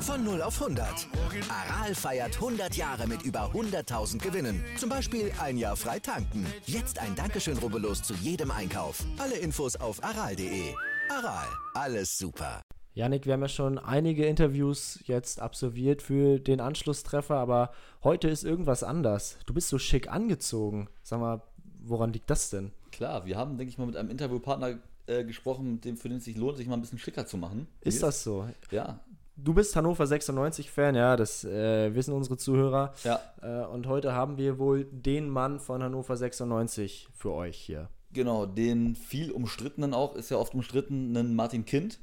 [0.00, 1.08] Von 0 auf 100.
[1.50, 4.64] Aral feiert 100 Jahre mit über 100.000 Gewinnen.
[4.78, 6.46] Zum Beispiel ein Jahr frei tanken.
[6.64, 9.04] Jetzt ein Dankeschön, rubbellos zu jedem Einkauf.
[9.18, 10.72] Alle Infos auf aral.de.
[11.10, 12.62] Aral, alles super.
[12.94, 17.72] Janik, wir haben ja schon einige Interviews jetzt absolviert für den Anschlusstreffer, aber
[18.02, 19.36] heute ist irgendwas anders.
[19.44, 20.88] Du bist so schick angezogen.
[21.02, 21.42] Sag mal,
[21.88, 22.72] woran liegt das denn?
[22.92, 26.18] Klar, wir haben, denke ich mal, mit einem Interviewpartner äh, gesprochen, mit dem, für den
[26.18, 27.66] es sich lohnt, sich mal ein bisschen schicker zu machen.
[27.80, 28.48] Ist das so?
[28.70, 29.00] Ja,
[29.38, 32.94] Du bist Hannover 96-Fan, ja, das äh, wissen unsere Zuhörer.
[33.04, 33.20] ja.
[33.42, 37.90] Äh, und heute haben wir wohl den Mann von Hannover 96 für euch hier.
[38.14, 41.98] Genau, den viel umstrittenen auch, ist ja oft umstrittenen Martin Kind.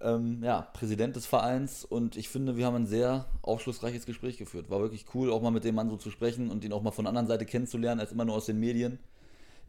[0.00, 4.68] Ähm, ja, Präsident des Vereins und ich finde, wir haben ein sehr aufschlussreiches Gespräch geführt.
[4.68, 6.90] War wirklich cool, auch mal mit dem Mann so zu sprechen und ihn auch mal
[6.90, 8.98] von der anderen Seite kennenzulernen, als immer nur aus den Medien.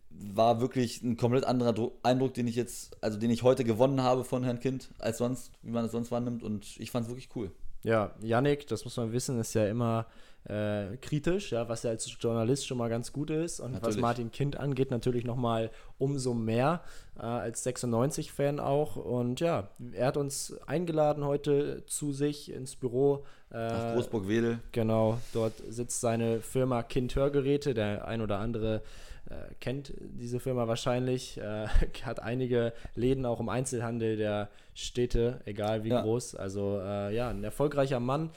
[0.10, 4.02] War wirklich ein komplett anderer Dru Eindruck, den ich jetzt, also den ich heute gewonnen
[4.02, 6.44] habe von Herrn Kind, als sonst, wie man es sonst wahrnimmt.
[6.44, 7.52] Und ich fand es wirklich cool.
[7.84, 10.08] Ja, Yannick, das muss man wissen, ist ja immer
[10.48, 13.60] äh, kritisch, ja, was ja als Journalist schon mal ganz gut ist.
[13.60, 14.02] Und was Natürlich.
[14.02, 16.82] Martin Kind angeht, natürlich nochmal umso mehr
[17.18, 18.96] äh, als 96-Fan auch.
[18.96, 23.26] Und ja, er hat uns eingeladen heute zu sich ins Büro.
[23.52, 24.60] Äh, Nach Großburg-Wedel.
[24.72, 27.74] Genau, dort sitzt seine Firma Kind Hörgeräte.
[27.74, 28.84] Der ein oder andere
[29.30, 31.68] äh, kennt diese Firma wahrscheinlich, äh,
[32.04, 36.02] hat einige Läden auch im Einzelhandel der Städte, egal wie Ja.
[36.04, 36.36] groß.
[36.36, 38.30] Also äh, ja, ein erfolgreicher Mann.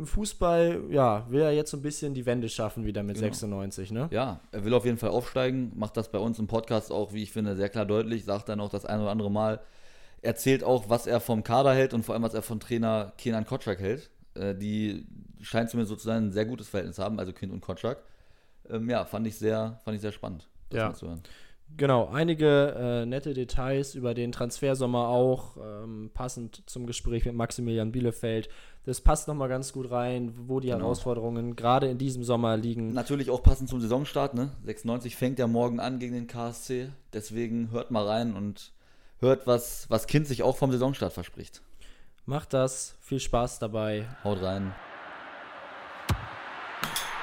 [0.00, 3.26] Im Fußball, ja, will er jetzt so ein bisschen die Wende schaffen wieder mit Genau.
[3.26, 4.08] 96, ne?
[4.10, 7.22] Ja, er will auf jeden Fall aufsteigen, macht das bei uns im Podcast auch, wie
[7.22, 9.60] ich finde, sehr klar deutlich, sagt dann auch das ein oder andere Mal,
[10.22, 13.44] erzählt auch, was er vom Kader hält und vor allem, was er von Trainer Kenan
[13.44, 14.08] Kotschak hält.
[14.34, 15.04] Äh, die
[15.42, 17.98] scheint zumindest sozusagen ein sehr gutes Verhältnis haben, also Kind und Kotschak.
[18.70, 20.88] Ähm, ja, fand ich sehr, fand ich sehr spannend, das Ja.
[20.88, 21.22] mal zu hören.
[21.76, 27.92] Genau, einige äh, nette Details über den Transfersommer auch, ähm, passend zum Gespräch mit Maximilian
[27.92, 28.48] Bielefeld.
[28.86, 30.80] Das passt nochmal ganz gut rein, wo die Genau.
[30.80, 32.92] Herausforderungen gerade in diesem Sommer liegen.
[32.92, 34.52] Natürlich auch passend zum Saisonstart, ne?
[34.64, 38.72] 96 fängt ja morgen an gegen den KSC, deswegen hört mal rein und
[39.18, 41.60] hört, was, was Kind sich auch vom Saisonstart verspricht.
[42.24, 44.06] Macht das, viel Spaß dabei.
[44.24, 44.72] Haut rein.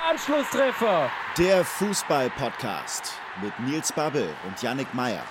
[0.09, 1.09] Anschlusstreffer!
[1.37, 5.23] Der Fußball-Podcast mit Nils Babbel und Yannick Meyer.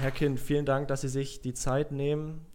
[0.00, 2.46] Herr Kind, vielen Dank, dass Sie sich die Zeit nehmen.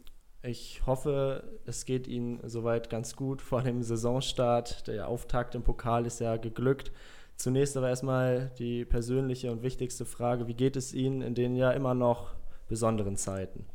[0.47, 4.85] Ich hoffe, es geht Ihnen soweit ganz gut vor dem Saisonstart.
[4.87, 6.91] Der Auftakt im Pokal ist ja geglückt.
[7.35, 10.47] Zunächst aber erstmal die persönliche und wichtigste Frage.
[10.47, 12.35] Wie geht es Ihnen in den ja immer noch
[12.69, 13.65] besonderen Zeiten?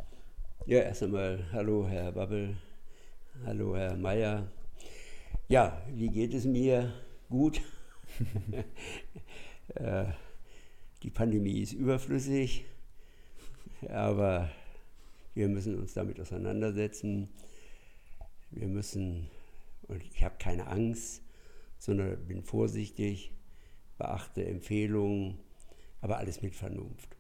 [0.67, 2.57] Ja, erst einmal hallo Herr Babbel,
[3.45, 4.47] hallo Herr Meier.
[5.49, 6.93] Ja, wie geht es mir?
[7.29, 7.61] Gut.
[9.77, 10.07] Äh,
[11.05, 12.65] Die Pandemie ist überflüssig,
[13.89, 14.51] aber
[15.35, 17.29] wir müssen uns damit auseinandersetzen.
[18.51, 19.29] Wir müssen,
[19.89, 21.23] und ich habe keine Angst,
[21.79, 23.33] sondern bin vorsichtig,
[23.99, 25.39] beachte Empfehlungen,
[26.01, 27.17] aber alles mit Vernunft.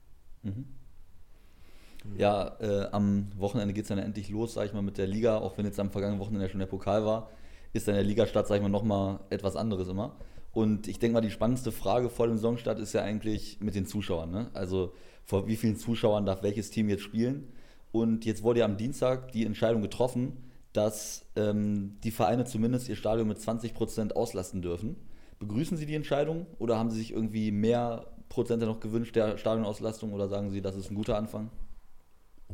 [2.17, 5.39] Ja, äh, am Wochenende geht es dann endlich los, sag ich mal, mit der Liga,
[5.39, 7.31] auch wenn jetzt am vergangenen Wochenende schon der Pokal war,
[7.73, 10.17] ist dann der Ligastart, sag ich mal, nochmal etwas anderes immer.
[10.53, 13.87] Und ich denke mal, die spannendste Frage vor dem Saisonstart ist ja eigentlich mit den
[13.87, 14.31] Zuschauern.
[14.31, 14.51] Ne?
[14.55, 14.95] Also
[15.25, 17.53] vor wie vielen Zuschauern darf welches Team jetzt spielen?
[17.93, 20.37] Und jetzt wurde ja am Dienstag die Entscheidung getroffen,
[20.73, 24.97] dass ähm, die Vereine zumindest ihr Stadion mit 20% auslasten dürfen.
[25.41, 30.13] Begrüßen Sie die Entscheidung oder haben Sie sich irgendwie mehr Prozente noch gewünscht der Stadionauslastung
[30.13, 31.51] oder sagen Sie, das ist ein guter Anfang?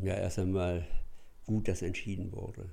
[0.02, 0.86] Ja, erst einmal
[1.46, 2.70] gut, dass entschieden wurde.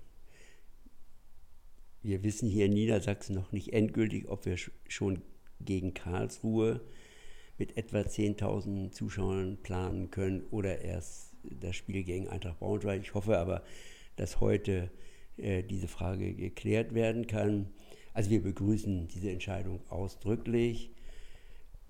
[2.01, 5.21] Wir wissen hier in Niedersachsen noch nicht endgültig, ob wir sch- schon
[5.61, 6.81] gegen Karlsruhe
[7.57, 13.01] mit etwa 10.000 Zuschauern planen können oder erst das Spiel gegen Eintracht Braunschweig.
[13.01, 13.63] Ich hoffe aber,
[14.15, 14.91] dass heute
[15.37, 17.69] äh, diese Frage geklärt werden kann.
[18.13, 20.91] Also wir begrüßen diese Entscheidung ausdrücklich.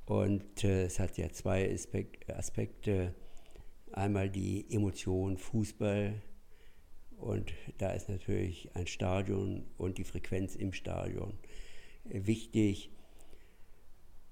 [0.05, 3.13] Und äh, es hat ja zwei Aspek Aspekte.
[3.91, 6.21] Einmal die Emotion Fußball
[7.23, 11.38] und da ist natürlich ein Stadion und die Frequenz im Stadion
[12.09, 12.91] äh, wichtig.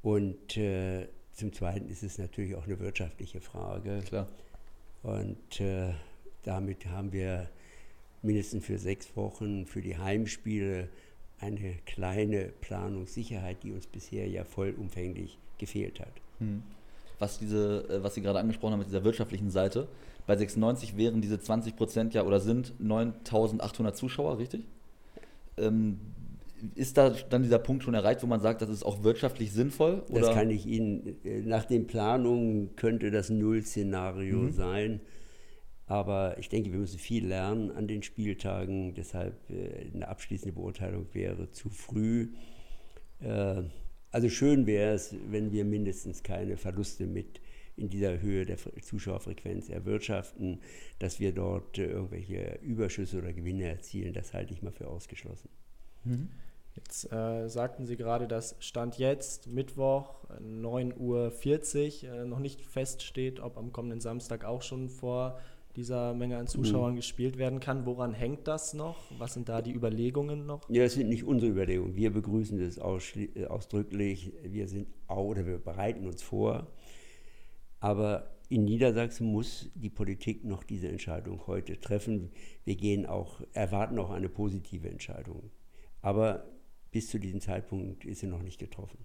[0.01, 4.01] Und äh, zum Zweiten ist es natürlich auch eine wirtschaftliche Frage.
[4.06, 4.27] Klar.
[5.03, 5.94] Und äh,
[6.44, 7.50] damit haben wir
[8.21, 10.89] mindestens für sechs Wochen für die Heimspiele
[11.39, 16.13] eine kleine Planungssicherheit, die uns bisher ja vollumfänglich gefehlt hat.
[17.21, 19.88] was diese, äh, was Sie gerade angesprochen haben mit dieser wirtschaftlichen Seite.
[20.27, 24.65] Bei 96 wären diese 20 Prozent ja oder sind 9.800 Zuschauer, richtig?
[25.57, 26.00] Ähm,
[26.75, 30.04] ist da dann dieser Punkt schon erreicht, wo man sagt, das ist auch wirtschaftlich sinnvoll?
[30.10, 30.22] Oder?
[30.22, 34.52] Das kann ich Ihnen, äh, nach den Planungen könnte das Null-Szenario mhm.
[34.52, 35.02] sein.
[35.86, 38.94] Aber ich denke, wir müssen viel lernen an den Spieltagen.
[38.94, 42.30] Deshalb äh, eine abschließende Beurteilung wäre zu früh.
[43.19, 43.63] Äh,
[44.12, 47.42] also schön wäre es, wenn wir mindestens keine Verluste mit
[47.75, 50.60] in dieser Höhe der Zuschauerfrequenz erwirtschaften,
[51.00, 54.13] dass wir dort irgendwelche Überschüsse oder Gewinne erzielen.
[54.13, 55.50] Das halte ich mal für ausgeschlossen.
[56.04, 56.30] Mhm.
[56.75, 63.39] Jetzt äh, sagten Sie gerade, dass Stand jetzt, Mittwoch, 9.40 Uhr, äh, noch nicht feststeht,
[63.39, 65.39] ob am kommenden Samstag auch schon vor
[65.75, 66.97] dieser Menge an Zuschauern mhm.
[66.97, 67.85] gespielt werden kann.
[67.85, 68.97] Woran hängt das noch?
[69.18, 70.69] Was sind da die Überlegungen noch?
[70.69, 71.95] Ja, es sind nicht unsere Überlegungen.
[71.95, 74.33] Wir begrüßen das äh, ausdrücklich.
[74.44, 76.67] Wir sind oder wir bereiten uns vor.
[77.79, 82.31] Aber in Niedersachsen muss die Politik noch diese Entscheidung heute treffen.
[82.65, 85.51] Wir gehen auch, erwarten auch eine positive Entscheidung.
[86.01, 86.44] Aber
[86.91, 88.99] bis zu diesem Zeitpunkt ist sie noch nicht getroffen.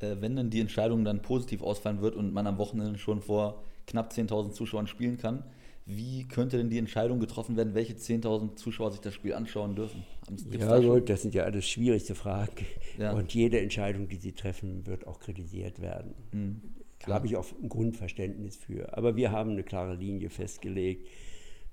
[0.00, 3.62] Äh, wenn dann die Entscheidung dann positiv ausfallen wird und man am Wochenende schon vor
[3.86, 5.44] knapp 10.000 Zuschauern spielen kann,
[5.88, 10.04] wie könnte denn die Entscheidung getroffen werden, welche 10.000 Zuschauer sich das Spiel anschauen dürfen?
[10.50, 12.66] Ja, gut, das sind ja alles schwierigste Fragen.
[12.98, 13.12] Ja.
[13.12, 16.14] Und jede Entscheidung, die sie treffen, wird auch kritisiert werden.
[16.32, 16.60] Mhm,
[17.06, 18.96] da habe ich auch ein Grundverständnis für.
[18.98, 21.06] Aber wir haben eine klare Linie festgelegt,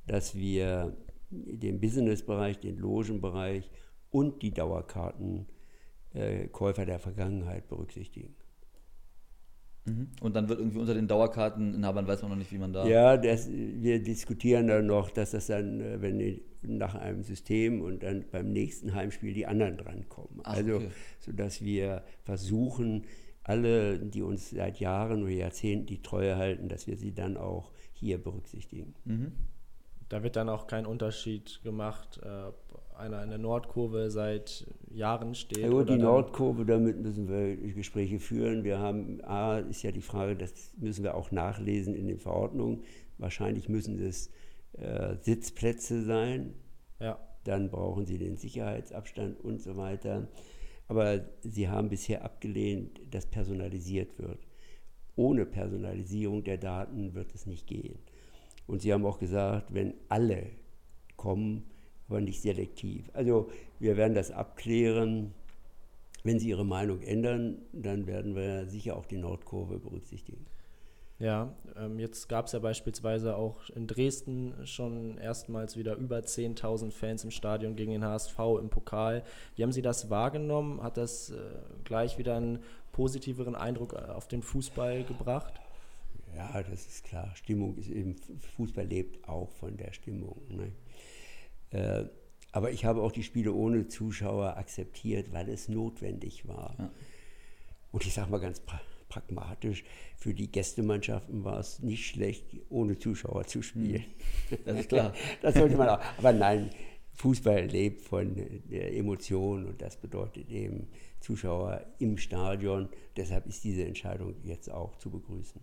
[0.05, 0.95] dass wir
[1.31, 3.71] den Businessbereich, den Logenbereich
[4.13, 8.35] und die Dauerkartenkäufer äh, der Vergangenheit berücksichtigen.
[9.85, 10.09] Mhm.
[10.21, 12.87] Und dann wird irgendwie unter den Dauerkarteninhabern weiß man noch nicht, wie man da.
[12.87, 17.81] Ja, das, wir diskutieren dann noch, dass das dann, äh, wenn die, nach einem System
[17.81, 20.39] und dann beim nächsten Heimspiel die anderen drankommen.
[20.43, 20.91] Ach, also, okay.
[21.19, 23.05] sodass wir versuchen,
[23.43, 27.73] alle, die uns seit Jahren oder Jahrzehnten die Treue halten, dass wir sie dann auch
[27.91, 28.93] hier berücksichtigen.
[29.03, 29.33] Mhm.
[30.07, 35.59] Da wird dann auch kein Unterschied gemacht, ob einer in der Nordkurve seit Jahren steht.
[35.59, 38.63] Ja, gut, die Nordkurve, damit müssen wir Gespräche führen.
[38.63, 42.83] Wir haben, A, ist ja die Frage, das müssen wir auch nachlesen in den Verordnungen.
[43.17, 44.29] Wahrscheinlich müssen es
[44.73, 46.53] äh, Sitzplätze sein.
[46.99, 47.19] Ja.
[47.43, 50.27] Dann brauchen sie den Sicherheitsabstand und so weiter.
[50.87, 54.39] Aber sie haben bisher abgelehnt, dass personalisiert wird.
[55.15, 57.99] Ohne Personalisierung der Daten wird es nicht gehen.
[58.67, 60.51] Und Sie haben auch gesagt, wenn alle
[61.17, 61.65] kommen,
[62.13, 63.09] aber nicht selektiv.
[63.13, 63.49] Also
[63.79, 65.33] wir werden das abklären.
[66.23, 70.45] Wenn Sie Ihre Meinung ändern, dann werden wir sicher auch die Nordkurve berücksichtigen.
[71.19, 76.91] Ja, ähm, jetzt gab es ja beispielsweise auch in Dresden schon erstmals wieder über 10.000
[76.91, 79.23] Fans im Stadion gegen den HSV im Pokal.
[79.55, 80.83] Wie haben Sie das wahrgenommen?
[80.83, 81.35] Hat das äh,
[81.83, 82.59] gleich wieder einen
[82.91, 85.53] positiveren Eindruck äh, auf den Fußball gebracht?
[86.35, 87.31] Ja, das ist klar.
[87.35, 88.15] Stimmung ist eben,
[88.55, 90.41] Fußball lebt auch von der Stimmung.
[90.49, 90.71] Ne?
[91.73, 92.05] Äh,
[92.51, 96.75] aber ich habe auch die Spiele ohne Zuschauer akzeptiert, weil es notwendig war.
[96.77, 96.91] Ja.
[97.91, 98.79] Und ich sage mal ganz pra
[99.09, 99.83] pragmatisch,
[100.17, 104.05] für die Gästemannschaften war es nicht schlecht, ohne Zuschauer zu spielen.
[104.49, 104.57] Hm.
[104.65, 105.13] Das ist klar.
[105.43, 105.99] das sollte man auch.
[106.17, 106.71] Aber nein,
[107.13, 108.35] Fußball lebt von
[108.71, 110.87] der Emotion und das bedeutet eben
[111.19, 112.89] Zuschauer im Stadion.
[113.15, 115.61] Deshalb ist diese Entscheidung jetzt auch zu begrüßen.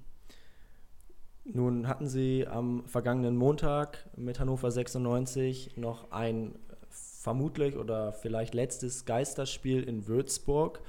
[1.45, 6.55] Nun hatten Sie am vergangenen Montag mit Hannover 96 noch ein
[6.91, 10.81] vermutlich oder vielleicht letztes Geisterspiel in Würzburg.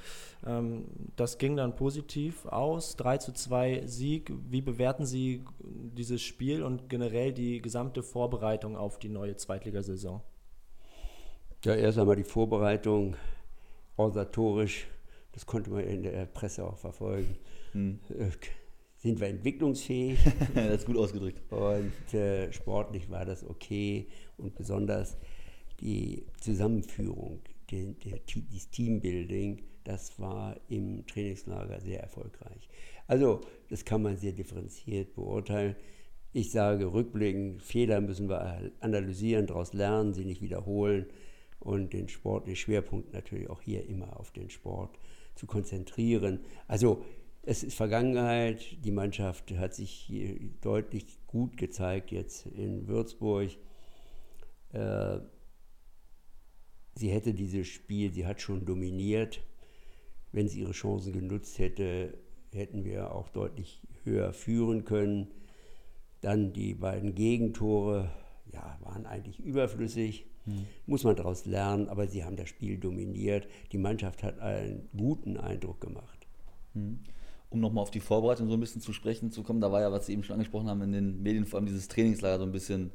[0.46, 4.32] Ähm, das ging dann positiv aus, 3 zu 2 Sieg.
[4.50, 10.22] Wie bewerten Sie dieses Spiel und generell die gesamte Vorbereitung auf die neue Zweitligasaison?
[11.66, 13.16] Ja, erst einmal die Vorbereitung
[13.98, 14.88] organisatorisch,
[15.34, 17.38] das konnte man in der Presse auch verfolgen.
[17.74, 18.00] Hm.
[19.02, 20.20] Sind wir entwicklungsfähig.
[20.54, 21.42] das ist gut ausgedrückt.
[21.52, 25.18] Und äh, sportlich war das okay und besonders
[25.80, 27.42] die Zusammenführung,
[27.72, 28.20] die, der,
[28.54, 32.70] das Teambuilding, das war im Trainingslager sehr erfolgreich.
[33.08, 35.76] Also das kann man sehr differenziert beurteilen.
[36.32, 41.08] Ich sage rückblickend, Fehler müssen wir analysieren, daraus lernen, sie nicht wiederholen
[41.60, 45.00] und den sportlichen Schwerpunkt natürlich auch hier immer auf den Sport
[45.34, 46.42] zu konzentrieren.
[46.68, 47.04] Also
[47.44, 48.78] es ist Vergangenheit.
[48.84, 50.12] Die Mannschaft hat sich
[50.62, 53.52] deutlich gut gezeigt jetzt in Würzburg.
[54.74, 55.20] Äh,
[56.96, 59.42] sie hätte dieses Spiel, sie hat schon dominiert.
[60.32, 62.18] Wenn sie ihre Chancen genutzt hätte,
[62.54, 65.28] hätten wir auch deutlich höher führen können.
[66.22, 68.12] Dann die beiden Gegentore
[68.54, 70.28] ja, waren eigentlich überflüssig.
[70.46, 70.66] Hm.
[70.86, 73.48] Muss man daraus lernen, aber sie haben das Spiel dominiert.
[73.72, 76.28] Die Mannschaft hat einen guten Eindruck gemacht.
[76.74, 77.00] Hm
[77.52, 79.92] um nochmal auf die Vorbereitung so ein bisschen zu sprechen zu kommen, da war ja,
[79.92, 82.52] was Sie eben schon angesprochen haben, in den Medien vor allem dieses Trainingslager so ein
[82.52, 82.92] bisschen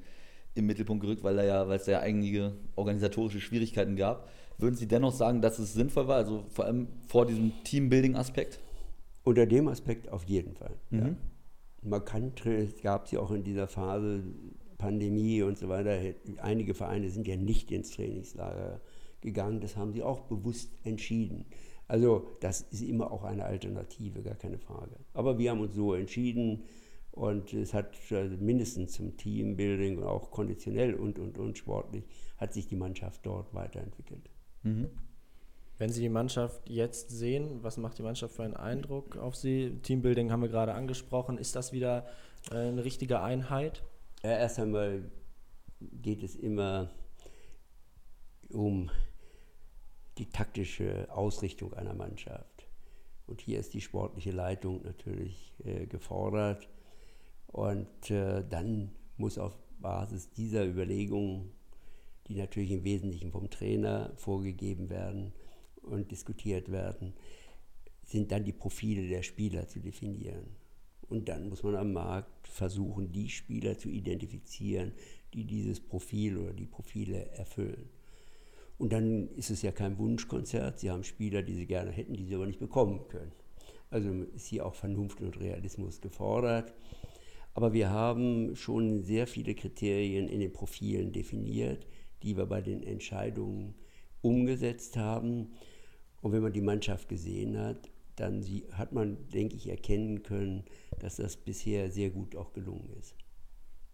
[0.54, 4.28] im Mittelpunkt gerückt, weil, ja, weil es ja einige organisatorische Schwierigkeiten gab.
[4.56, 8.58] Würden Sie dennoch sagen, dass es sinnvoll war, also vor allem vor diesem Teambuilding-Aspekt?
[9.22, 10.74] Unter dem Aspekt auf jeden Fall.
[10.88, 10.98] Mhm.
[10.98, 11.16] Ja.
[11.82, 14.22] Man kann, es gab ja auch in dieser Phase
[14.78, 15.98] Pandemie und so weiter,
[16.40, 18.80] einige Vereine sind ja nicht ins Trainingslager
[19.20, 21.44] gegangen, das haben sie auch bewusst entschieden.
[21.88, 24.96] Also das ist immer auch eine Alternative, gar keine Frage.
[25.14, 26.64] Aber wir haben uns so entschieden
[27.12, 32.04] und es hat also mindestens zum Teambuilding und auch konditionell und, und, und sportlich
[32.36, 34.28] hat sich die Mannschaft dort weiterentwickelt.
[34.62, 34.90] Mhm.
[35.78, 39.78] Wenn Sie die Mannschaft jetzt sehen, was macht die Mannschaft für einen Eindruck auf Sie?
[39.82, 41.36] Teambuilding haben wir gerade angesprochen.
[41.36, 42.06] Ist das wieder
[42.50, 43.82] äh, eine richtige Einheit?
[44.22, 45.10] Ja, erst einmal
[45.80, 46.90] geht es immer
[48.50, 48.90] um
[50.18, 52.68] die taktische Ausrichtung einer Mannschaft.
[53.26, 56.68] Und hier ist die sportliche Leitung natürlich äh, gefordert.
[57.48, 61.50] Und äh, dann muss auf Basis dieser Überlegungen,
[62.28, 65.32] die natürlich im Wesentlichen vom Trainer vorgegeben werden
[65.82, 67.14] und diskutiert werden,
[68.02, 70.56] sind dann die Profile der Spieler zu definieren.
[71.08, 74.92] Und dann muss man am Markt versuchen, die Spieler zu identifizieren,
[75.34, 77.88] die dieses Profil oder die Profile erfüllen.
[78.78, 80.78] Und dann ist es ja kein Wunschkonzert.
[80.80, 83.32] Sie haben Spieler, die sie gerne hätten, die sie aber nicht bekommen können.
[83.90, 86.74] Also ist hier auch Vernunft und Realismus gefordert.
[87.54, 91.86] Aber wir haben schon sehr viele Kriterien in den Profilen definiert,
[92.22, 93.74] die wir bei den Entscheidungen
[94.20, 95.52] umgesetzt haben.
[96.20, 100.64] Und wenn man die Mannschaft gesehen hat, dann hat man, denke ich, erkennen können,
[100.98, 103.14] dass das bisher sehr gut auch gelungen ist.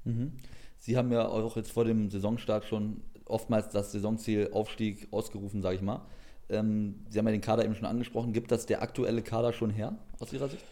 [0.04, 0.32] Mhm.
[0.78, 5.76] Sie haben ja auch jetzt vor dem Saisonstart schon oftmals das Saisonziel Aufstieg ausgerufen, sage
[5.76, 6.02] ich mal.
[6.48, 8.32] Ähm, Sie haben ja den Kader eben schon angesprochen.
[8.32, 10.64] Gibt das der aktuelle Kader schon her, aus Ihrer Sicht?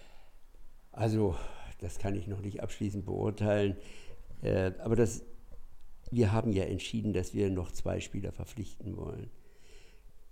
[0.93, 1.37] Also,
[1.79, 3.77] das kann ich noch nicht abschließend beurteilen.
[4.43, 5.23] Äh, aber das,
[6.11, 9.31] wir haben ja entschieden, dass wir noch zwei Spieler verpflichten wollen.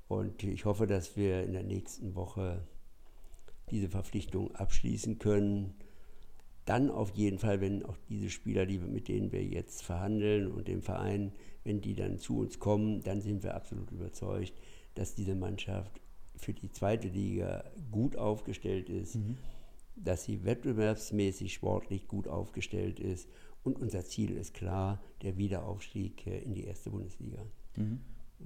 [0.08, 2.66] Und ich hoffe, dass wir in der nächsten Woche
[3.70, 5.74] diese Verpflichtung abschließen können.
[6.64, 10.68] Dann auf jeden Fall, wenn auch diese Spieler, die, mit denen wir jetzt verhandeln und
[10.68, 11.32] dem Verein,
[11.68, 14.54] wenn die dann zu uns kommen, dann sind wir absolut überzeugt,
[14.94, 16.00] dass diese Mannschaft
[16.34, 19.36] für die zweite Liga gut aufgestellt ist, mhm.
[19.94, 23.28] dass sie wettbewerbsmäßig sportlich gut aufgestellt ist.
[23.64, 27.44] Und unser Ziel ist klar, der Wiederaufstieg in die erste Bundesliga.
[27.76, 28.00] Mhm.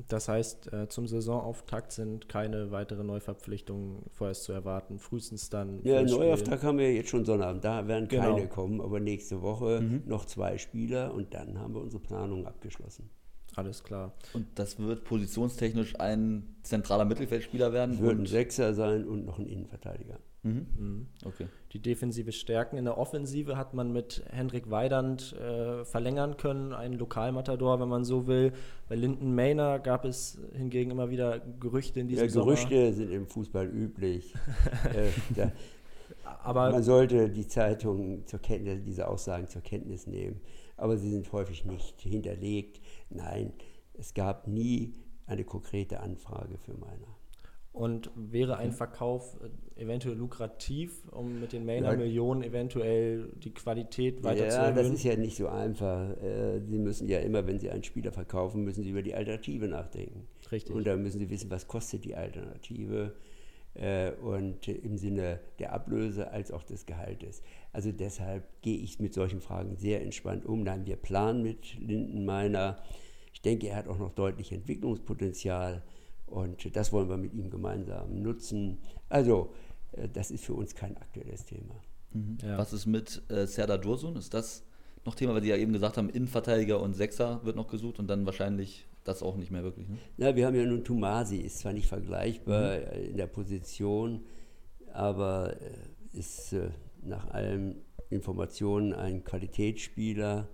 [0.08, 5.80] Das heißt, äh, zum Saisonauftakt sind keine weiteren Neuverpflichtungen vorerst zu erwarten, frühestens dann.
[5.84, 8.34] Ja, Neuauftakt haben wir jetzt schon Sonnabend, da werden genau.
[8.34, 10.02] keine kommen, aber nächste Woche mhm.
[10.06, 13.10] noch zwei Spieler und dann haben wir unsere Planung abgeschlossen.
[13.54, 14.14] Alles klar.
[14.32, 18.00] Und das wird positionstechnisch ein zentraler Mittelfeldspieler werden?
[18.00, 20.18] Wird ein Sechser sein und noch ein Innenverteidiger.
[20.42, 20.66] Mhm.
[20.76, 21.06] Mhm.
[21.24, 21.46] Okay.
[21.72, 22.76] Die defensive Stärken.
[22.76, 28.04] In der Offensive hat man mit Hendrik Weidand äh, verlängern können, einen Lokalmatador, wenn man
[28.04, 28.52] so will.
[28.88, 32.92] Bei Linden Mayner gab es hingegen immer wieder Gerüchte in diesem ja, Gerüchte Sommer.
[32.92, 34.34] sind im Fußball üblich.
[34.94, 35.52] äh, da,
[36.42, 40.40] aber man sollte die Zeitung zur Kenntnis, diese Aussagen zur Kenntnis nehmen.
[40.76, 42.80] Aber sie sind häufig nicht hinterlegt.
[43.10, 43.52] Nein,
[43.94, 44.94] es gab nie
[45.26, 47.21] eine konkrete Anfrage für Meiner.
[47.72, 54.22] Und wäre ein Verkauf äh, eventuell lukrativ, um mit den Mailer Millionen eventuell die Qualität
[54.22, 54.76] weiter ja, zu erhöhen?
[54.76, 56.10] Ja, das ist ja nicht so einfach.
[56.22, 59.68] Äh, sie müssen ja immer, wenn Sie einen Spieler verkaufen, müssen Sie über die Alternative
[59.68, 60.26] nachdenken.
[60.50, 60.74] Richtig.
[60.74, 63.14] Und dann müssen Sie wissen, was kostet die Alternative
[63.74, 67.42] äh, und im Sinne der Ablöse als auch des Gehaltes.
[67.72, 70.62] Also deshalb gehe ich mit solchen Fragen sehr entspannt um.
[70.62, 72.82] Nein, wir planen mit Lindenmeiner.
[73.32, 75.82] Ich denke, er hat auch noch deutlich Entwicklungspotenzial.
[76.32, 78.78] Und das wollen wir mit ihm gemeinsam nutzen.
[79.10, 79.52] Also,
[79.92, 81.74] äh, das ist für uns kein aktuelles Thema.
[82.12, 82.38] Mhm.
[82.42, 82.56] Ja.
[82.56, 84.16] Was ist mit äh, Serdar Dursun?
[84.16, 84.64] Ist das
[85.04, 88.06] noch Thema, weil Sie ja eben gesagt haben, Innenverteidiger und Sechser wird noch gesucht und
[88.08, 89.88] dann wahrscheinlich das auch nicht mehr wirklich.
[89.88, 89.98] Ne?
[90.16, 93.10] Ja, wir haben ja nun Tumasi, ist zwar nicht vergleichbar mhm.
[93.10, 94.24] in der Position,
[94.92, 96.70] aber äh, ist äh,
[97.02, 100.48] nach allen Informationen ein Qualitätsspieler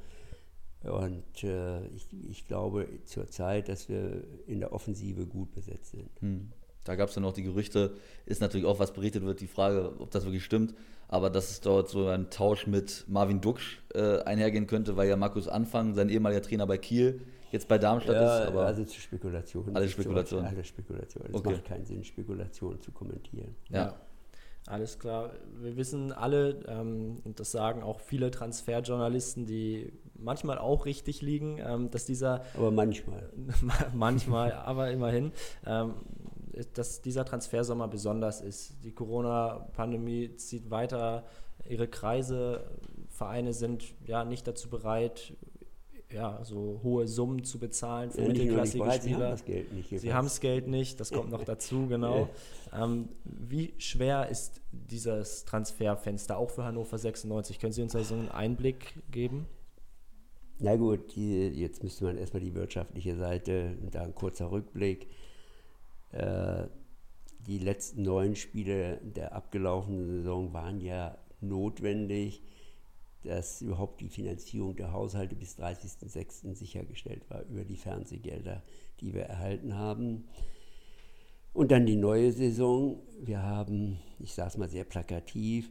[0.85, 6.11] und äh, ich, ich, glaube zurzeit, dass wir in der Offensive gut besetzt sind.
[6.21, 6.53] Hm.
[6.85, 7.95] Da gab es dann auch die Gerüchte,
[8.27, 10.75] ist natürlich auch, was berichtet wird, die Frage, ob das wirklich stimmt.
[11.09, 15.17] Aber dass es dort so ein Tausch mit Marvin Duksch äh, einhergehen könnte, weil ja
[15.17, 18.47] Markus Anfang, sein ehemaliger Trainer bei Kiel, jetzt bei Darmstadt ja, ist.
[18.49, 19.75] Aber also zu Spekulationen.
[19.75, 20.47] Alles Spekulationen.
[20.47, 21.31] Alles Spekulationen.
[21.31, 21.53] Es okay.
[21.53, 23.55] macht keinen Sinn, Spekulationen zu kommentieren.
[23.71, 23.87] ja.
[23.87, 24.01] ja.
[24.69, 25.33] Alles klar.
[25.63, 31.59] Wir wissen alle, ähm, und das sagen auch viele Transferjournalisten, die manchmal auch richtig liegen,
[31.65, 32.45] ähm, dass dieser.
[32.55, 33.31] Aber manchmal.
[33.95, 35.33] manchmal, aber immerhin.
[35.67, 35.95] Ähm,
[36.75, 38.83] dass dieser Transfersommer besonders ist.
[38.83, 41.25] Die Corona-Pandemie zieht weiter
[41.69, 42.65] ihre Kreise.
[43.11, 45.35] Vereine sind ja nicht dazu bereit,
[46.13, 49.27] ja, so hohe Summen zu bezahlen für Ja, mittelklassige bereit, sie Spieler.
[49.27, 50.01] haben das Geld nicht.
[50.01, 52.29] Sie haben das Geld nicht, das kommt noch dazu, genau.
[52.73, 57.59] Ähm, wie schwer ist dieses Transferfenster auch für Hannover 96?
[57.59, 59.47] Können Sie uns da so einen Einblick geben?
[60.61, 65.07] Na gut, die, jetzt müsste man erstmal die wirtschaftliche Seite, da ein kurzer Rückblick.
[66.11, 66.67] Äh,
[67.47, 72.43] die letzten neun Spiele der abgelaufenen Saison waren ja notwendig,
[73.23, 76.55] dass überhaupt die Finanzierung der Haushalte bis 30.06.
[76.57, 78.65] sichergestellt war über die Fernsehgelder,
[79.01, 80.25] die wir erhalten haben.
[81.53, 83.01] Und dann die neue Saison.
[83.21, 85.71] Wir haben, ich sage es mal sehr plakativ,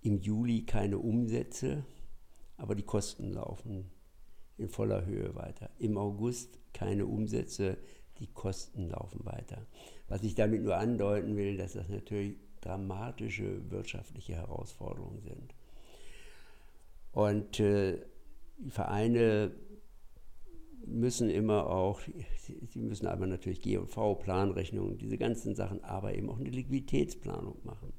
[0.00, 1.84] im Juli keine Umsätze,
[2.56, 3.90] aber die Kosten laufen
[4.58, 5.70] in voller Höhe weiter.
[5.78, 7.78] Im August keine Umsätze,
[8.18, 9.66] die Kosten laufen weiter.
[10.08, 15.54] Was ich damit nur andeuten will, dass das natürlich dramatische wirtschaftliche Herausforderungen sind.
[17.12, 17.98] Und äh,
[18.58, 19.52] die Vereine
[20.86, 22.00] müssen immer auch,
[22.68, 27.92] sie müssen aber natürlich G&V, Planrechnungen, diese ganzen Sachen, aber eben auch eine Liquiditätsplanung machen.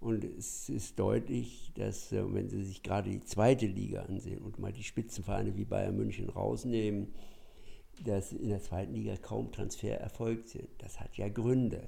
[0.00, 4.58] Und es ist deutlich, dass, äh, wenn Sie sich gerade die zweite Liga ansehen und
[4.58, 7.14] mal die Spitzenvereine wie Bayern München rausnehmen,
[8.04, 10.68] dass in der zweiten Liga kaum Transfer erfolgt sind.
[10.78, 11.82] Das hat ja Gründe,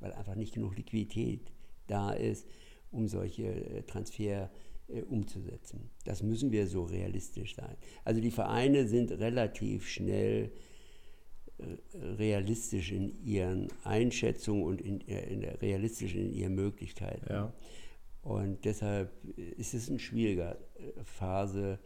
[0.00, 1.52] weil einfach nicht genug Liquidität
[1.86, 2.48] da ist,
[2.90, 4.50] um solche äh, Transfer
[4.88, 5.90] äh, umzusetzen.
[6.04, 7.76] Das müssen wir so realistisch sein.
[8.04, 10.50] Also die Vereine sind relativ schnell
[11.94, 17.26] realistisch in ihren Einschätzungen und in, äh, in realistisch in ihren Möglichkeiten.
[17.28, 17.52] Ja.
[18.22, 19.12] Und deshalb
[19.56, 21.78] ist es eine schwierige äh, Phase,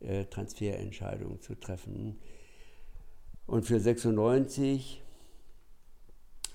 [0.00, 2.18] äh, Transferentscheidungen zu treffen.
[3.46, 5.02] Und für 96,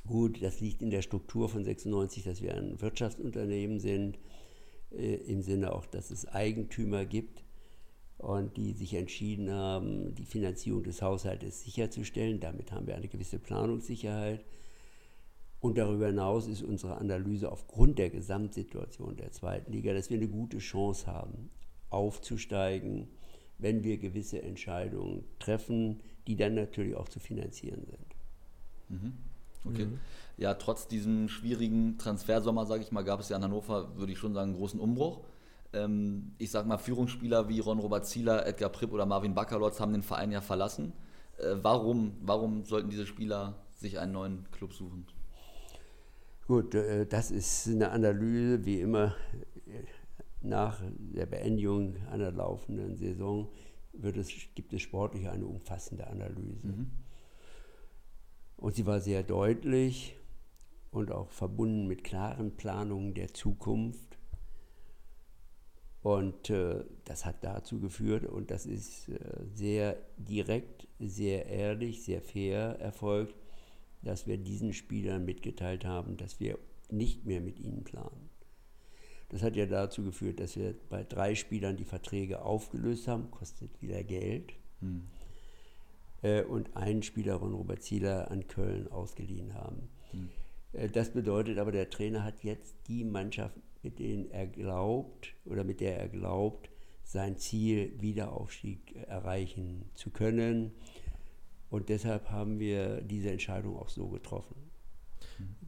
[0.08, 4.18] gut, das liegt in der Struktur von 96, dass wir ein Wirtschaftsunternehmen sind,
[4.92, 7.44] äh, im Sinne auch, dass es Eigentümer gibt
[8.20, 12.40] und die sich entschieden haben, die Finanzierung des Haushaltes sicherzustellen.
[12.42, 14.44] Damit haben wir eine gewisse Planungssicherheit.
[15.62, 20.28] Und darüber hinaus ist unsere Analyse aufgrund der Gesamtsituation der zweiten Liga, dass wir eine
[20.28, 21.50] gute Chance haben,
[21.90, 23.08] aufzusteigen,
[23.58, 28.16] wenn wir gewisse Entscheidungen treffen, die dann natürlich auch zu finanzieren sind.
[29.66, 29.88] Okay.
[30.38, 34.18] Ja, trotz diesem schwierigen Transfersommer, sage ich mal, gab es ja in Hannover, würde ich
[34.18, 35.22] schon sagen, einen großen Umbruch.
[35.74, 40.04] Ähm, ich sag mal, Führungsspieler wie Ron-Robert Zieler, Edgar Pripp oder Marvin Bakalotz haben den
[40.04, 40.94] Verein ja verlassen.
[41.38, 45.06] Äh, warum, warum sollten diese Spieler sich einen neuen Club suchen?
[46.48, 49.16] Gut, äh, das ist eine Analyse, wie immer
[50.42, 53.50] nach der Beendigung einer laufenden Saison
[54.04, 56.88] es, gibt es sportlich eine umfassende Analyse.
[58.58, 60.16] Und sie war sehr deutlich
[60.92, 64.09] und auch verbunden mit klaren Planungen der Zukunft.
[66.10, 69.20] Und äh, das hat dazu geführt, und das ist äh,
[69.54, 73.36] sehr direkt, sehr ehrlich, sehr fair erfolgt,
[74.02, 76.58] dass wir diesen Spielern mitgeteilt haben, dass wir
[76.90, 78.32] nicht mehr mit ihnen planen.
[79.30, 83.80] Das hat ja dazu geführt, dass wir bei drei Spielern die Verträge aufgelöst haben, kostet
[83.80, 84.54] wieder Geld.
[86.24, 89.90] Äh, und einen Spieler, Ron Robert Zieler, an Köln ausgeliehen haben.
[90.74, 95.64] Äh, Das bedeutet aber, der Trainer hat jetzt die Mannschaft, mit denen er glaubt oder
[95.64, 96.70] mit der er glaubt,
[97.04, 100.74] sein Ziel Wiederaufstieg erreichen zu können.
[101.70, 104.70] Und deshalb haben wir diese Entscheidung auch so getroffen.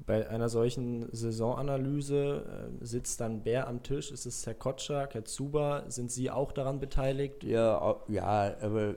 [0.06, 4.12] Bei einer solchen Saisonanalyse äh, sitzt dann wer am Tisch?
[4.12, 5.86] Ist es Herr Kotschak, Herr Zuber?
[5.88, 7.44] Sind Sie auch daran beteiligt?
[7.44, 8.96] Ja, ja, aber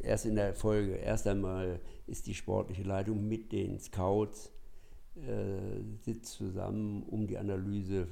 [0.00, 0.94] erst in der Folge.
[0.94, 4.52] Erst einmal ist die sportliche Leitung mit den Scouts,
[6.04, 8.08] sitzt zusammen, um die Analyse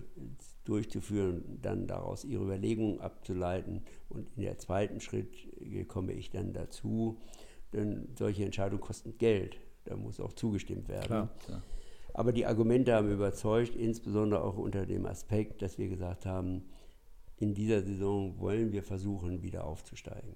[0.65, 3.83] durchzuführen, dann daraus ihre Überlegungen abzuleiten.
[4.09, 7.19] Und in der zweiten Schritt äh, komme ich dann dazu,
[7.73, 9.59] denn solche Entscheidungen kosten Geld.
[9.85, 11.07] Da muss auch zugestimmt werden.
[11.07, 11.31] Klar.
[11.45, 11.63] Klar.
[12.15, 16.65] Aber die Argumente haben überzeugt, insbesondere auch unter dem Aspekt, dass wir gesagt haben,
[17.37, 20.35] in dieser Saison wollen wir versuchen, wieder aufzusteigen.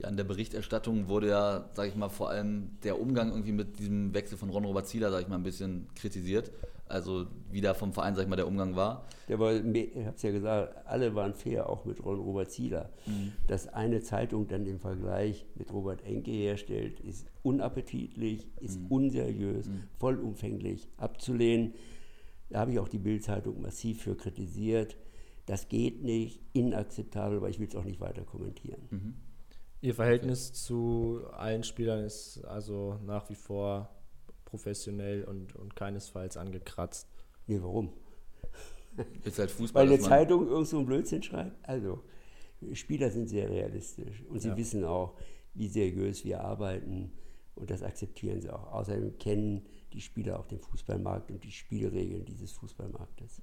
[0.00, 3.78] Ja, in der Berichterstattung wurde ja, sage ich mal, vor allem der Umgang irgendwie mit
[3.78, 6.50] diesem Wechsel von Ron-Robert Zieler, sage ich mal, ein bisschen kritisiert.
[6.86, 9.06] Also wie da vom Verein, sage ich mal, der Umgang war.
[9.28, 12.90] Der war, ich habe es ja gesagt, alle waren fair, auch mit Ron Robert Zieler.
[13.46, 20.88] Dass eine Zeitung dann den Vergleich mit Robert Enke herstellt, ist unappetitlich, ist unseriös, vollumfänglich
[20.96, 21.74] abzulehnen.
[22.48, 24.96] Da habe ich auch die Bild-Zeitung massiv für kritisiert.
[25.46, 28.80] Das geht nicht, inakzeptabel, aber ich will es auch nicht weiter kommentieren.
[29.82, 33.88] Ihr Verhältnis zu allen Spielern ist also nach wie vor
[34.44, 37.08] professionell und, und keinesfalls angekratzt.
[37.46, 37.92] Nee, warum?
[39.24, 39.86] Ist halt Fußball.
[39.86, 41.66] Weil eine Zeitung irgend so einen Blödsinn schreibt?
[41.66, 42.02] Also,
[42.72, 44.56] Spieler sind sehr realistisch und sie Ja.
[44.56, 45.16] wissen auch,
[45.54, 47.12] wie seriös wir arbeiten
[47.54, 48.72] und das akzeptieren sie auch.
[48.72, 53.40] Außerdem kennen die Spieler auch den Fußballmarkt und die Spielregeln dieses Fußballmarktes.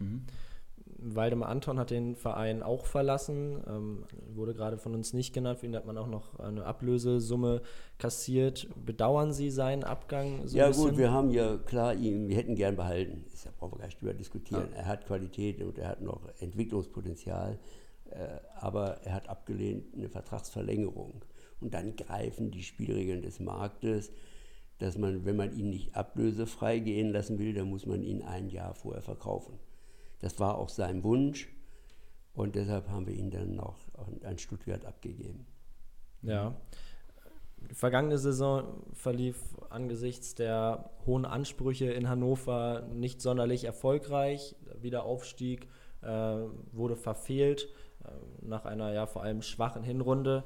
[1.00, 5.60] Waldemar Anton hat den Verein auch verlassen, ähm, wurde gerade von uns nicht genannt.
[5.60, 7.62] Für ihn hat man auch noch eine Ablösesumme
[7.98, 8.68] kassiert.
[8.86, 12.76] Bedauern Sie seinen Abgang so ja gut, wir haben ja klar ihn, wir hätten gern
[12.76, 13.26] behalten.
[13.32, 14.70] Das brauchen wir gar nicht drüber diskutieren.
[14.74, 17.60] Er hat Qualität und er hat noch Entwicklungspotenzial,
[18.10, 18.28] äh,
[18.60, 21.22] aber er hat abgelehnt eine Vertragsverlängerung.
[21.60, 24.12] Und dann greifen die Spielregeln des Marktes,
[24.80, 28.50] dass man, wenn man ihn nicht ablösefrei gehen lassen will, dann muss man ihn ein
[28.50, 29.60] Jahr vorher verkaufen.
[30.20, 31.50] Das war auch sein Wunsch
[32.34, 33.78] und deshalb haben wir ihn dann noch
[34.24, 35.46] an- Stuttgart abgegeben.
[36.22, 36.56] Ja.
[37.70, 39.38] Die vergangene Saison verlief
[39.70, 44.56] angesichts der hohen Ansprüche in Hannover nicht sonderlich erfolgreich.
[44.80, 45.68] Wiederaufstieg
[46.02, 46.08] äh,
[46.72, 47.68] wurde verfehlt
[48.04, 48.10] äh,
[48.42, 50.44] nach einer ja vor allem schwachen Hinrunde.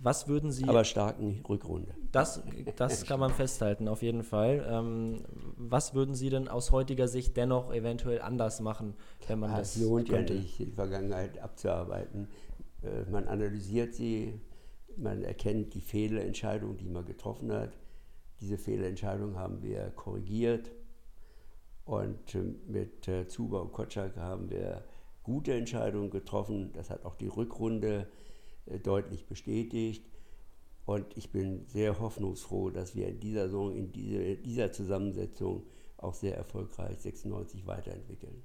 [0.00, 1.94] Was würden Sie Aber starken Rückrunde.
[2.12, 2.42] Das,
[2.76, 4.64] das kann man festhalten, auf jeden Fall.
[4.68, 5.24] Ähm,
[5.56, 8.94] was würden Sie denn aus heutiger Sicht dennoch eventuell anders machen,
[9.28, 10.34] wenn man Ah, das Es lohnt ja könnte?
[10.34, 12.28] nicht, die Vergangenheit abzuarbeiten.
[12.82, 14.40] Äh, Man analysiert sie,
[14.96, 17.70] man erkennt die Fehlentscheidung, die man getroffen hat.
[18.40, 20.70] Diese Fehlentscheidung haben wir korrigiert.
[21.84, 24.84] Und äh, mit äh, Zuba und Kotschak haben wir
[25.22, 26.72] gute Entscheidungen getroffen.
[26.74, 28.04] Das hat auch die Rückrunde äh,
[28.82, 30.04] deutlich bestätigt.
[30.86, 35.64] Und ich bin sehr hoffnungsfroh, dass wir in dieser Saison, in diese, dieser Zusammensetzung
[35.96, 38.42] auch sehr erfolgreich 96 weiterentwickeln.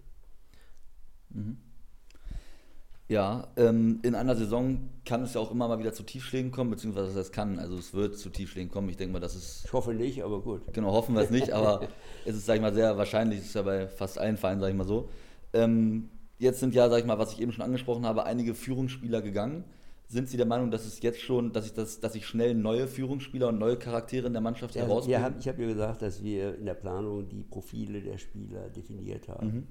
[3.10, 6.70] Ja, ähm, in einer Saison kann es ja auch immer mal wieder zu Tiefschlägen kommen,
[6.70, 8.88] beziehungsweise das kann, also es wird zu Tiefschlägen kommen.
[8.90, 10.62] Ich denke mal, das ist, Ich hoffe nicht, aber gut.
[10.74, 11.88] genau, hoffen wir es nicht, aber
[12.26, 14.70] es ist, sag ich mal, sehr wahrscheinlich, es ist ja bei fast allen Vereinen, sag
[14.70, 15.10] ich mal so.
[15.54, 19.24] Ähm, jetzt sind ja, sag ich mal, was ich eben schon angesprochen habe, einige Führungsspieler
[19.24, 19.64] gegangen.
[20.10, 22.88] Sind Sie der Meinung, dass es jetzt schon, dass ich das, dass ich schnell neue
[22.88, 25.18] Führungsspieler und neue Charaktere in der Mannschaft Ja, herausbringe?
[25.18, 28.70] wir haben, ich habe ja gesagt, dass wir in der Planung die Profile der Spieler
[28.70, 29.68] definiert haben.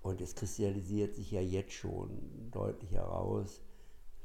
[0.00, 3.60] Und es kristallisiert sich ja jetzt schon deutlich heraus.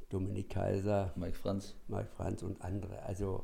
[0.09, 1.75] Dominik Kaiser, Mike Franz.
[1.89, 3.01] Mike Franz und andere.
[3.03, 3.43] Also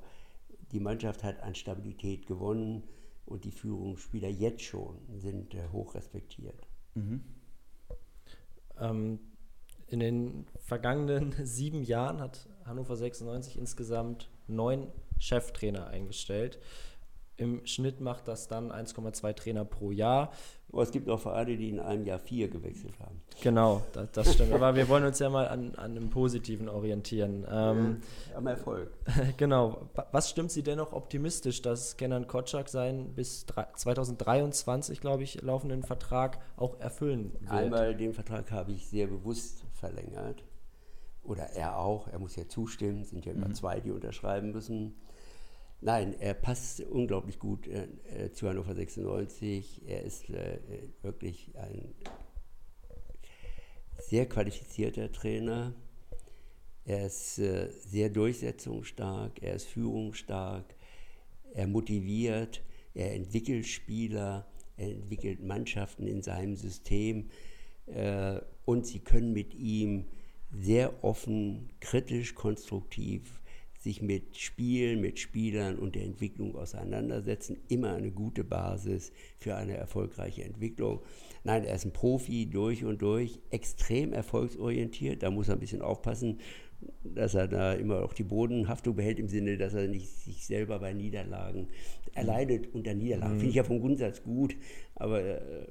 [0.71, 2.84] die Mannschaft hat an Stabilität gewonnen
[3.26, 6.67] und die Führungsspieler jetzt schon sind äh, hoch respektiert.
[8.80, 9.19] Ähm,
[9.88, 14.88] in den vergangenen sieben Jahren hat Hannover 96 insgesamt neun
[15.19, 16.60] Cheftrainer eingestellt.
[17.38, 20.32] Im Schnitt macht das dann 1,2 Trainer pro Jahr.
[20.71, 23.21] Aber es gibt auch Vereine, die in einem Jahr vier gewechselt haben.
[23.41, 24.54] Genau, das, das stimmt.
[24.54, 27.45] Aber wir wollen uns ja mal an, an dem Positiven orientieren.
[27.50, 27.98] Ähm,
[28.36, 28.89] Am Erfolg.
[29.38, 29.89] genau.
[29.93, 35.41] Wa- Was stimmt Sie dennoch optimistisch, dass Kenan Kotschak seinen bis drei- 2023, glaube ich,
[35.41, 37.52] laufenden Vertrag auch erfüllen wird?
[37.52, 40.44] Einmal den Vertrag habe ich sehr bewusst verlängert.
[41.24, 42.08] Oder er auch.
[42.08, 43.02] Er muss ja zustimmen.
[43.02, 44.96] Es sind ja immer zwei, die unterschreiben müssen.
[45.82, 49.84] Nein, er passt unglaublich gut äh, äh, zu Hannover 96.
[49.88, 50.60] Er ist äh,
[51.02, 51.94] wirklich ein
[54.00, 55.74] sehr qualifizierter Trainer.
[56.86, 60.76] Er ist äh, sehr durchsetzungsstark, er ist führungsstark,
[61.54, 62.62] er motiviert,
[62.94, 64.46] er entwickelt Spieler,
[64.78, 67.30] er entwickelt Mannschaften in seinem System
[67.88, 70.06] äh, und sie können mit ihm
[70.52, 73.41] sehr offen, kritisch, konstruktiv
[73.86, 77.58] sich mit Spielen, mit Spielern und der Entwicklung auseinandersetzen.
[77.67, 81.02] Immer eine gute Basis für eine erfolgreiche Entwicklung.
[81.43, 85.21] Nein, er ist ein Profi durch und durch, extrem erfolgsorientiert.
[85.21, 86.39] Da muss er ein bisschen aufpassen,
[87.04, 90.80] dass er da immer auch die Bodenhaftung behält, im Sinne, dass er nicht sich selber
[90.80, 91.67] bei Niederlagen,
[92.13, 93.36] er leidet unter Niederlagen.
[93.36, 94.56] Finde ich ja vom Grundsatz gut,
[94.95, 95.67] aber äh,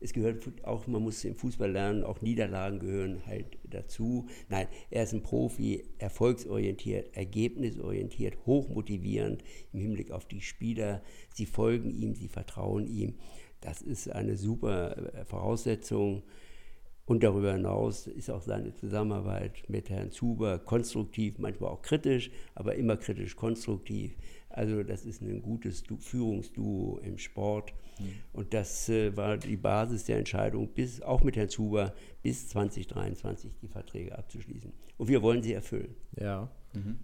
[0.00, 4.26] es gehört auch, man muss im Fußball lernen, auch Niederlagen gehören halt dazu.
[4.48, 11.02] Nein, er ist ein Profi, erfolgsorientiert, ergebnisorientiert, hochmotivierend im Hinblick auf die Spieler.
[11.32, 13.14] Sie folgen ihm, sie vertrauen ihm.
[13.60, 16.22] Das ist eine super äh, Voraussetzung.
[17.08, 22.74] Und darüber hinaus ist auch seine Zusammenarbeit mit Herrn Zuber konstruktiv, manchmal auch kritisch, aber
[22.74, 24.14] immer kritisch konstruktiv.
[24.50, 27.72] Also das ist ein gutes Du Führungsduo im Sport.
[28.34, 33.52] Und das äh, war die Basis der Entscheidung, bis, auch mit Herrn Zuber, bis 2023
[33.62, 34.70] die Verträge abzuschließen.
[34.98, 35.94] Und wir wollen sie erfüllen.
[36.20, 36.50] Ja.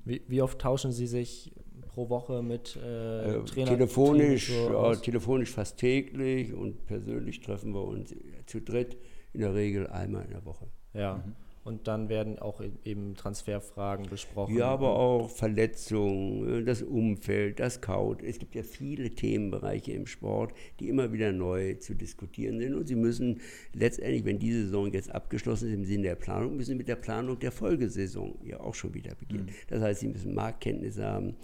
[0.05, 1.51] Wie, wie oft tauschen Sie sich
[1.89, 3.71] pro Woche mit äh, Äh, Trainer?
[3.71, 5.01] telefonisch, so ja, aus?
[5.01, 8.15] telefonisch fast täglich und persönlich treffen wir uns
[8.47, 8.99] zu dritt
[9.35, 10.67] in der Regel einmal in der Woche.
[10.95, 11.23] Ja.
[11.65, 14.57] und dann werden auch e-, eben Transferfragen besprochen.
[14.57, 18.23] Ja, aber auch Verletzungen, äh, das Umfeld, das Kaut.
[18.23, 22.87] Es gibt ja viele Themenbereiche im Sport, die immer wieder neu zu diskutieren sind und
[22.87, 23.41] sie müssen
[23.73, 27.39] letztendlich, wenn diese Saison jetzt abgeschlossen ist im Sinne der Planung, müssen mit der Planung
[27.39, 29.47] der Folgesaison ja auch schon wieder beginnen.
[29.47, 29.55] Mhm.
[29.69, 31.35] Das heißt, sie müssen Marktkenntnisse haben,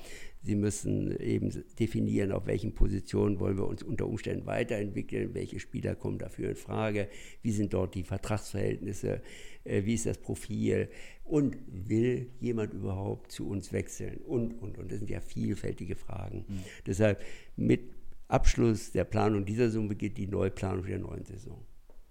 [0.43, 5.95] Sie müssen eben definieren, auf welchen Positionen wollen wir uns unter Umständen weiterentwickeln, welche Spieler
[5.95, 7.09] kommen dafür in Frage,
[7.43, 9.21] wie sind dort die Vertragsverhältnisse,
[9.65, 10.89] äh, wie ist das Profil
[11.25, 14.91] und will jemand überhaupt zu uns wechseln und, und, und.
[14.91, 16.47] Das sind ja vielfältige Fragen.
[16.49, 16.65] Mhm.
[16.87, 17.23] Deshalb
[17.57, 17.83] mit
[18.29, 21.63] Abschluss der Planung dieser Saison beginnt die Neuplanung der neuen Saison.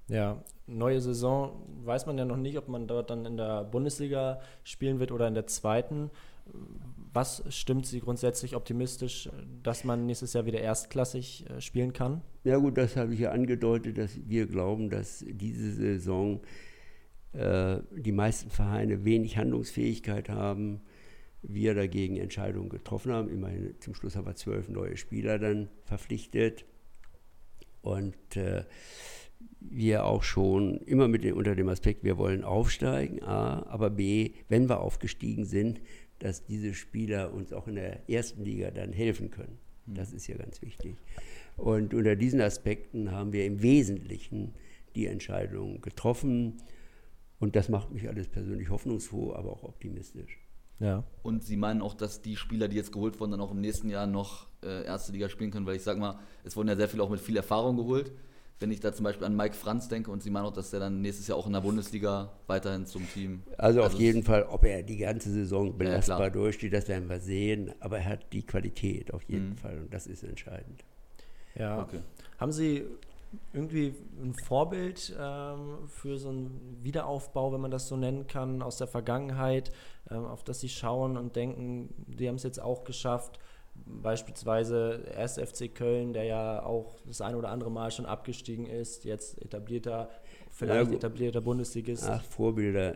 [0.10, 4.42] Ja, neue Saison weiß man ja noch nicht, ob man dort dann in der Bundesliga
[4.64, 6.10] spielen wird oder in der zweiten.
[7.12, 9.30] Was stimmt Sie grundsätzlich optimistisch,
[9.64, 12.22] dass man nächstes Jahr wieder erstklassig äh, spielen kann?
[12.44, 16.42] Ja gut, das habe ich ja angedeutet, dass wir glauben, dass diese Saison
[17.34, 20.82] äh, die meisten Vereine wenig Handlungsfähigkeit haben.
[21.42, 23.30] Wir dagegen Entscheidungen getroffen haben.
[23.30, 26.66] Immerhin zum Schluss haben wir zwölf neue Spieler dann verpflichtet.
[27.82, 28.66] Und äh,
[29.60, 34.32] wir auch schon immer mit dem, unter dem Aspekt, wir wollen aufsteigen, A, aber B,
[34.48, 35.82] wenn wir aufgestiegen sind,
[36.20, 39.58] dass diese Spieler uns auch in der ersten Liga dann helfen können.
[39.86, 39.96] Hm.
[39.96, 40.96] Das ist ja ganz wichtig.
[41.58, 44.54] Und unter diesen Aspekten haben wir im Wesentlichen
[44.96, 46.58] die Entscheidung getroffen.
[47.40, 50.40] Und das macht mich alles persönlich hoffnungsfroh, aber auch optimistisch.
[50.80, 51.04] Ja.
[51.24, 53.90] Und Sie meinen auch, dass die Spieler, die jetzt geholt wurden, dann auch im nächsten
[53.90, 55.66] Jahr noch äh, erste Liga spielen können?
[55.66, 58.12] Weil ich sage mal, es wurden ja sehr viele auch mit viel Erfahrung geholt
[58.60, 60.82] wenn ich da zum Beispiel an Mike Franz denke und Sie meinen auch, dass der
[60.82, 63.42] dann nächstes Jahr auch in der Bundesliga weiterhin zum Team.
[63.58, 67.10] Also, also auf jeden Fall, ob er die ganze Saison belastbar ja, durchsteht, das werden
[67.10, 67.72] wir sehen.
[67.80, 69.58] Aber er hat die Qualität auf jeden mhm.
[69.58, 70.84] Fall und das ist entscheidend.
[71.56, 71.82] Ja.
[71.84, 72.00] Okay.
[72.38, 72.86] Haben Sie
[73.54, 78.78] irgendwie ein Vorbild ähm, für so einen Wiederaufbau, wenn man das so nennen kann, aus
[78.78, 79.72] der Vergangenheit,
[80.10, 83.40] ähm, auf das Sie schauen und denken, die haben es jetzt auch geschafft?
[83.86, 89.06] Beispielsweise erst FC Köln, der ja auch das ein oder andere Mal schon abgestiegen ist,
[89.06, 90.10] jetzt etablierter,
[90.52, 92.06] vielleicht ja, etablierter Bundesligist.
[92.08, 92.96] Ach, Vorbilder.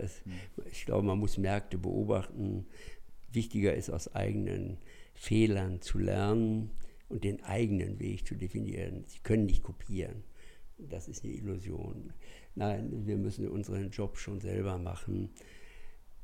[0.72, 2.68] Ich glaube, man muss Märkte beobachten.
[3.32, 4.78] Wichtiger ist, aus eigenen
[5.14, 6.72] Fehlern zu lernen
[7.10, 9.04] und den eigenen Weg zu definieren.
[9.08, 10.24] Sie können nicht kopieren.
[10.78, 12.14] Das ist eine Illusion.
[12.56, 15.30] Nein, wir müssen unseren Job schon selber machen.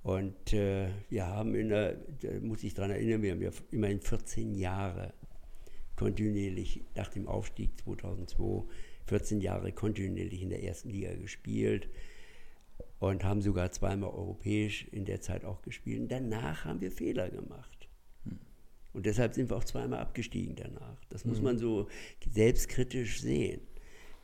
[0.03, 3.99] Und äh, wir haben in der, da muss ich daran erinnern, wir haben ja immerhin
[3.99, 5.13] 14 Jahre
[5.95, 8.63] kontinuierlich nach dem Aufstieg 2002,
[9.07, 11.89] 14 Jahre kontinuierlich in der ersten Liga gespielt
[12.99, 15.99] und haben sogar zweimal europäisch in der Zeit auch gespielt.
[15.99, 17.89] Und danach haben wir Fehler gemacht.
[18.23, 18.39] Hm.
[18.93, 21.03] Und deshalb sind wir auch zweimal abgestiegen danach.
[21.09, 21.43] Das muss hm.
[21.43, 21.89] man so
[22.29, 23.61] selbstkritisch sehen.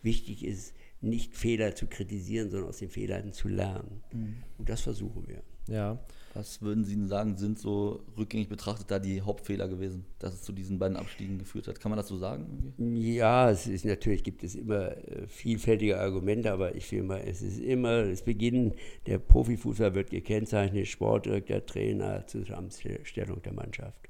[0.01, 4.01] Wichtig ist, nicht Fehler zu kritisieren, sondern aus den Fehlern zu lernen.
[4.11, 4.43] Mhm.
[4.57, 5.43] Und das versuchen wir.
[5.67, 5.99] Ja.
[6.35, 10.51] Was würden Sie sagen, sind so rückgängig betrachtet da die Hauptfehler gewesen, dass es zu
[10.51, 11.79] diesen beiden Abstiegen geführt hat?
[11.79, 12.73] Kann man das so sagen?
[12.77, 17.41] Ja, es ist natürlich gibt es immer äh, vielfältige Argumente, aber ich finde mal, es
[17.41, 18.73] ist immer das Beginn
[19.07, 24.09] der Profifußball wird gekennzeichnet, Sportdirektor, Trainer, Zusammenstellung der Mannschaft.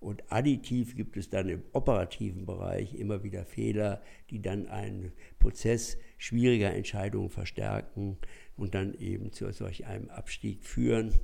[0.00, 5.98] Und additiv gibt es dann im operativen Bereich immer wieder Fehler, die dann einen Prozess
[6.16, 8.16] schwieriger Entscheidungen verstärken
[8.56, 11.20] und dann eben zu solch einem Abstieg führen.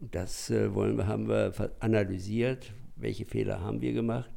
[0.00, 4.30] Das äh, wollen wir, haben wir analysiert, welche Fehler haben wir gemacht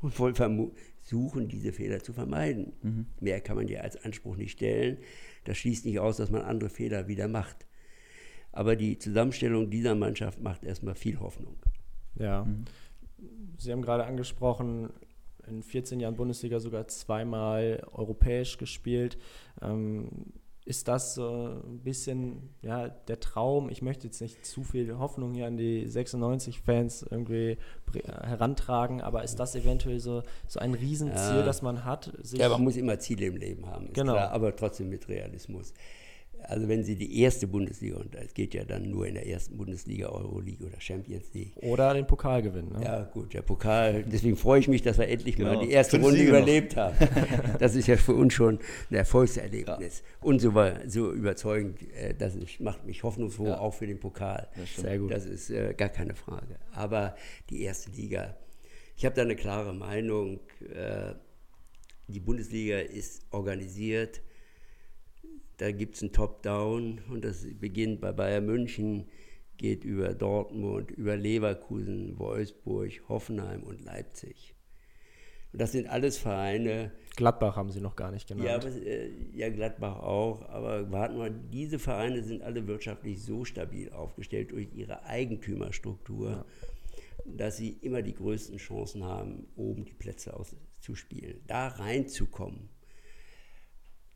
[0.00, 2.72] und wollen versuchen, diese Fehler zu vermeiden.
[2.82, 3.06] Mhm.
[3.18, 4.98] Mehr kann man ja als Anspruch nicht stellen.
[5.44, 7.66] Das schließt nicht aus, dass man andere Fehler wieder macht.
[8.52, 11.56] Aber die Zusammenstellung dieser Mannschaft macht erstmal viel Hoffnung.
[12.16, 12.44] Ja.
[12.44, 12.64] Mhm.
[13.58, 14.90] Sie haben gerade angesprochen,
[15.46, 19.18] in 14 Jahren Bundesliga sogar zweimal europäisch gespielt.
[19.60, 20.32] Ähm,
[20.64, 23.70] ist das so ein bisschen ja, der Traum?
[23.70, 27.56] Ich möchte jetzt nicht zu viel Hoffnung hier an die 96-Fans irgendwie
[27.92, 31.42] herantragen, aber ist das eventuell so, so ein Riesenziel, ja.
[31.42, 32.12] das man hat?
[32.32, 34.12] ja, man muss immer Ziele im Leben haben, genau.
[34.12, 35.72] Klar, aber trotzdem mit Realismus.
[36.48, 39.56] Also wenn Sie die erste Bundesliga, und es geht ja dann nur in der ersten
[39.56, 41.52] Bundesliga, Euroleague oder Champions League.
[41.56, 42.72] Oder den Pokal gewinnen.
[42.72, 42.84] Ne?
[42.84, 45.54] Ja gut, der Pokal, deswegen freue ich mich, dass wir endlich genau.
[45.54, 46.82] mal die erste Fünf Runde Siege überlebt noch.
[46.82, 46.96] haben.
[47.58, 48.58] Das ist ja für uns schon
[48.90, 49.98] ein Erfolgserlebnis.
[49.98, 50.26] Ja.
[50.26, 50.52] Und so,
[50.86, 53.58] so überzeugend, äh, das ist, macht mich hoffnungsfroh, ja.
[53.58, 54.48] auch für den Pokal.
[54.76, 55.10] Sehr gut.
[55.12, 56.58] Das ist äh, gar keine Frage.
[56.72, 57.14] Aber
[57.50, 58.36] die erste Liga,
[58.96, 60.40] ich habe da eine klare Meinung.
[60.74, 61.14] Äh,
[62.08, 64.20] die Bundesliga ist organisiert
[65.60, 69.08] da gibt es ein Top-Down und das beginnt bei Bayern München,
[69.58, 74.54] geht über Dortmund, über Leverkusen, Wolfsburg, Hoffenheim und Leipzig.
[75.52, 78.48] Und das sind alles Vereine, Gladbach haben Sie noch gar nicht genannt.
[78.48, 80.48] Ja, aber, äh, ja, Gladbach auch.
[80.48, 86.44] Aber warten wir, diese Vereine sind alle wirtschaftlich so stabil aufgestellt durch ihre Eigentümerstruktur, ja.
[87.26, 91.42] dass sie immer die größten Chancen haben, oben die Plätze auszuspielen.
[91.46, 92.70] Da reinzukommen,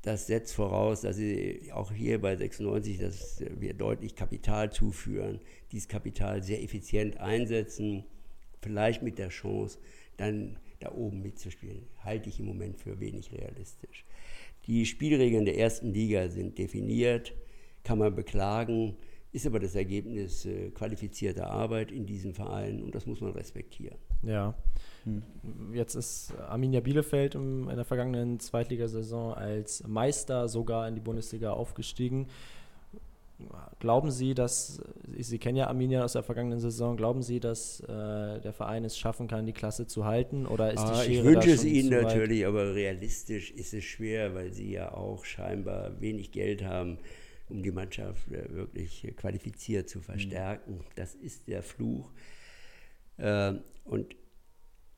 [0.05, 5.41] das setzt voraus, dass sie auch hier bei 96, dass wir deutlich Kapital zuführen,
[5.73, 8.05] dieses Kapital sehr effizient einsetzen,
[8.61, 9.79] vielleicht mit der Chance,
[10.19, 14.05] dann da oben mitzuspielen, halte ich im Moment für wenig realistisch.
[14.67, 17.33] Die Spielregeln der ersten Liga sind definiert,
[17.83, 18.97] kann man beklagen,
[19.33, 23.99] ist aber das Ergebnis äh, qualifizierter Arbeit in diesem Verein und das muss man respektieren.
[24.23, 24.55] Ja.
[25.05, 25.23] Hm.
[25.73, 32.29] Jetzt ist Arminia Bielefeld in der vergangenen Zweitligasaison als Meister sogar in die Bundesliga aufgestiegen.
[33.81, 34.81] Glauben Sie, dass,
[35.19, 38.97] Sie kennen ja Arminia aus der vergangenen Saison, glauben Sie, dass äh, der Verein es
[38.97, 40.47] schaffen kann, die Klasse zu halten?
[40.47, 44.35] Oder ist ah, die Schere Ich wünsche es Ihnen natürlich, aber realistisch ist es schwer,
[44.35, 46.99] weil Sie ja auch scheinbar wenig Geld haben,
[47.49, 50.77] um die Mannschaft äh, wirklich qualifiziert zu verstärken.
[50.77, 50.85] Mhm.
[50.95, 52.13] Das ist der Fluch.
[53.17, 54.15] Äh, und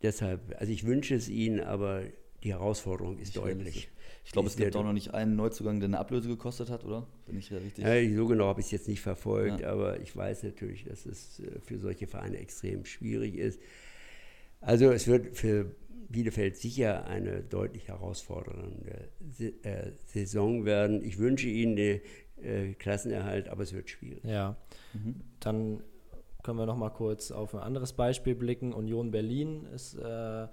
[0.02, 2.04] deshalb, also ich wünsche es Ihnen, aber
[2.42, 3.88] die Herausforderung ist ich deutlich.
[4.24, 7.06] Ich glaube, es gibt auch noch nicht einen Neuzugang, der eine Ablöse gekostet hat, oder?
[7.26, 7.84] Bin ich ja richtig?
[7.84, 9.70] Ja, so genau habe ich es jetzt nicht verfolgt, ja.
[9.70, 13.60] aber ich weiß natürlich, dass es äh, für solche Vereine extrem schwierig ist.
[14.60, 15.70] Also es wird für
[16.08, 19.10] Bielefeld sicher eine deutlich herausfordernde
[19.62, 21.04] äh, Saison werden.
[21.04, 22.00] Ich wünsche Ihnen den
[22.42, 24.24] äh, Klassenerhalt, aber es wird schwierig.
[24.24, 24.56] Ja,
[24.92, 25.16] mhm.
[25.40, 25.82] dann
[26.46, 28.72] können wir noch mal kurz auf ein anderes Beispiel blicken.
[28.72, 30.46] Union Berlin ist äh,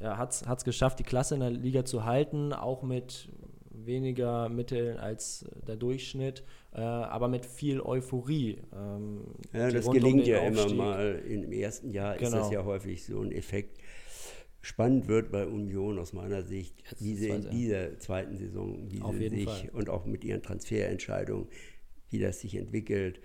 [0.00, 3.30] ja, hat es geschafft, die Klasse in der Liga zu halten, auch mit
[3.70, 8.58] weniger Mitteln als der Durchschnitt, äh, aber mit viel Euphorie.
[8.74, 9.22] Ähm,
[9.54, 10.72] ja, das gelingt ja Aufstieg.
[10.72, 11.22] immer mal.
[11.26, 12.28] Im ersten Jahr genau.
[12.28, 13.78] ist das ja häufig so ein Effekt.
[14.60, 19.28] Spannend wird bei Union aus meiner Sicht, wie sie in dieser zweiten Saison, wie sie
[19.28, 19.70] sich Fall.
[19.72, 21.48] und auch mit ihren Transferentscheidungen,
[22.10, 23.20] wie das sich entwickelt.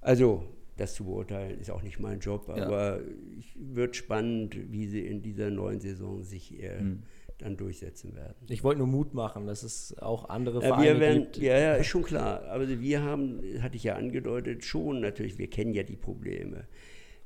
[0.00, 0.44] Also
[0.76, 3.00] das zu beurteilen ist auch nicht mein Job, aber
[3.38, 7.02] es wird spannend, wie sie in dieser neuen Saison sich eher hm.
[7.38, 8.34] dann durchsetzen werden.
[8.48, 11.38] Ich wollte nur Mut machen, dass es auch andere ja, Vereine werden, gibt.
[11.38, 12.44] Ja, ja, ist schon klar.
[12.44, 16.66] Aber wir haben, hatte ich ja angedeutet, schon natürlich, wir kennen ja die Probleme,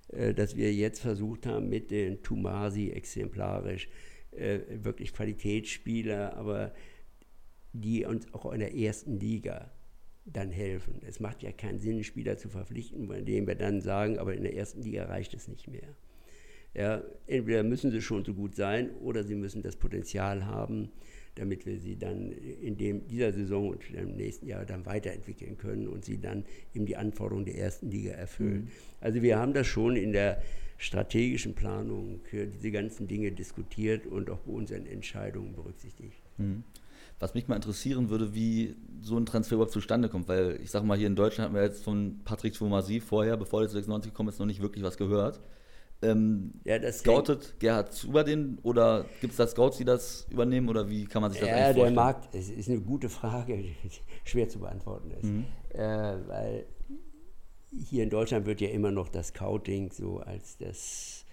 [0.08, 3.88] äh, dass wir jetzt versucht haben, mit den Tumasi exemplarisch
[4.30, 6.72] äh, wirklich Qualitätsspieler, aber
[7.72, 9.70] die uns auch in der ersten Liga
[10.24, 11.00] dann helfen.
[11.06, 14.42] Es macht ja keinen Sinn, Spieler zu verpflichten, bei denen wir dann sagen, aber in
[14.42, 15.96] der ersten Liga reicht es nicht mehr.
[16.74, 20.92] Ja, entweder müssen sie schon so gut sein oder sie müssen das Potenzial haben,
[21.34, 25.88] damit wir sie dann in dem, dieser Saison und im nächsten Jahr dann weiterentwickeln können
[25.88, 28.64] und sie dann eben die Anforderungen der ersten Liga erfüllen.
[28.64, 28.68] Mhm.
[29.00, 30.42] Also wir haben das schon in der
[30.78, 36.22] strategischen Planung diese ganzen Dinge diskutiert und auch bei unseren Entscheidungen berücksichtigt.
[36.38, 36.64] Mhm.
[37.20, 40.84] Was mich mal interessieren würde, wie so ein Transfer überhaupt zustande kommt, weil ich sag
[40.84, 44.10] mal, hier in Deutschland haben wir jetzt von Patrick Thomasy vorher, bevor der zu 96
[44.10, 45.40] gekommen ist, noch nicht wirklich was gehört.
[46.02, 50.88] Ähm, ja, scoutet Gerhard Zuber den oder gibt es da Scouts, die das übernehmen oder
[50.88, 51.76] wie kann man sich das ja, vorstellen?
[51.76, 53.62] Ja, der Markt, es ist eine gute Frage,
[54.24, 55.44] schwer zu beantworten ist, mhm.
[55.74, 55.78] äh,
[56.26, 56.66] weil
[57.70, 61.26] hier in Deutschland wird ja immer noch das Scouting so als das,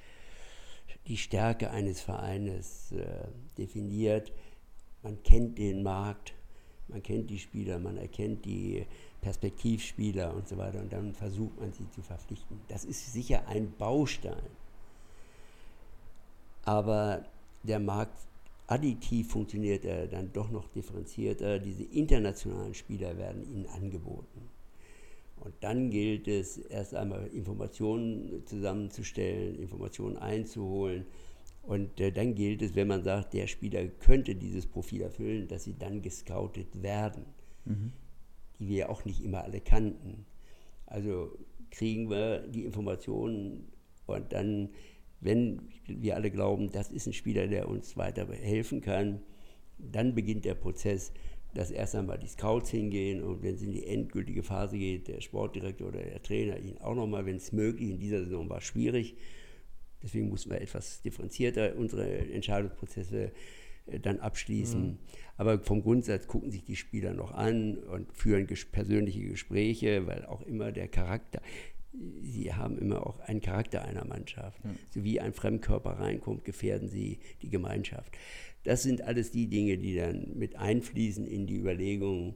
[1.08, 4.34] die Stärke eines Vereines äh, definiert
[5.08, 6.34] man kennt den Markt,
[6.89, 8.86] man kennt die Spieler, man erkennt die
[9.22, 12.60] Perspektivspieler und so weiter und dann versucht man sie zu verpflichten.
[12.67, 14.50] Das ist sicher ein Baustein.
[16.65, 17.24] Aber
[17.63, 18.20] der Markt
[18.67, 21.60] additiv funktioniert er dann doch noch differenzierter.
[21.60, 24.41] Diese internationalen Spieler werden ihnen angeboten.
[25.39, 31.06] Und dann gilt es erst einmal Informationen zusammenzustellen, Informationen einzuholen
[31.68, 35.66] und äh, dann gilt es, wenn man sagt, der Spieler könnte dieses Profil erfüllen, dass
[35.66, 37.26] sie dann gescoutet werden,
[37.66, 37.92] mhm.
[38.58, 40.26] die wir ja auch nicht immer alle kannten.
[40.86, 41.38] Also
[41.70, 43.68] kriegen wir die Informationen
[44.06, 44.70] und dann,
[45.20, 49.22] wenn wir alle glauben, das ist ein Spieler, der uns weiter helfen kann,
[49.78, 51.12] dann beginnt der Prozess,
[51.54, 55.20] dass erst einmal die Scouts hingehen und wenn es in die endgültige Phase geht, der
[55.20, 58.64] Sportdirektor oder der Trainer ihn auch nochmal, wenn es möglich, in dieser Saison war es
[58.64, 59.18] schwierig,
[60.04, 63.32] Deswegen mussten wir etwas differenzierter unsere Entscheidungsprozesse
[63.88, 64.82] äh, dann abschließen.
[64.82, 64.98] Mhm.
[65.38, 70.26] Aber vom Grundsatz gucken sich die Spieler noch an und führen ges persönliche Gespräche, weil
[70.26, 71.42] auch immer der Charakter,
[72.22, 74.63] sie haben immer auch einen Charakter einer Mannschaft.
[74.63, 74.78] Mhm.
[74.90, 78.15] So wie ein Fremdkörper reinkommt, gefährden sie die Gemeinschaft.
[78.63, 82.36] Das sind alles die Dinge, die dann mit einfließen in die Überlegungen.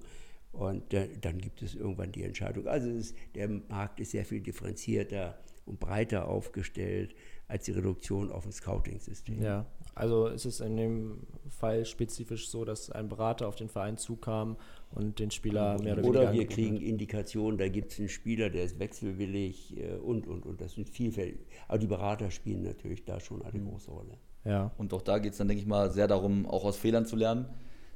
[0.51, 2.67] Und äh, dann gibt es irgendwann die Entscheidung.
[2.67, 7.15] Also ist, der Markt ist sehr viel differenzierter und breiter aufgestellt
[7.51, 9.41] als die Reduktion auf ein Scouting-System.
[9.41, 13.97] Ja, Also ist es in dem Fall spezifisch so, dass ein Berater auf den Verein
[13.97, 14.55] zukam
[14.91, 16.81] und den Spieler mehr oder, oder weniger wir angeboten kriegen hat?
[16.83, 20.61] Indikationen, da gibt es einen Spieler, der ist wechselwillig äh, und, und, und.
[20.61, 21.45] Das sind vielfältig.
[21.67, 24.17] Aber die Berater spielen natürlich da schon eine große Rolle.
[24.45, 27.05] Ja, Und auch da geht es dann, denke ich mal, sehr darum, auch aus Fehlern
[27.05, 27.45] zu lernen,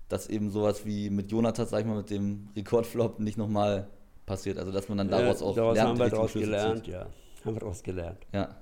[0.09, 3.87] dass eben sowas wie mit Jonathan, sag ich mal, mit dem Rekordflop nicht nochmal
[4.25, 4.59] passiert.
[4.59, 7.07] Also dass man dann daraus Äh, auch daraus lernt, haben wir daraus gelernt, ja.
[7.45, 8.27] Haben wir daraus gelernt.
[8.33, 8.55] Ja,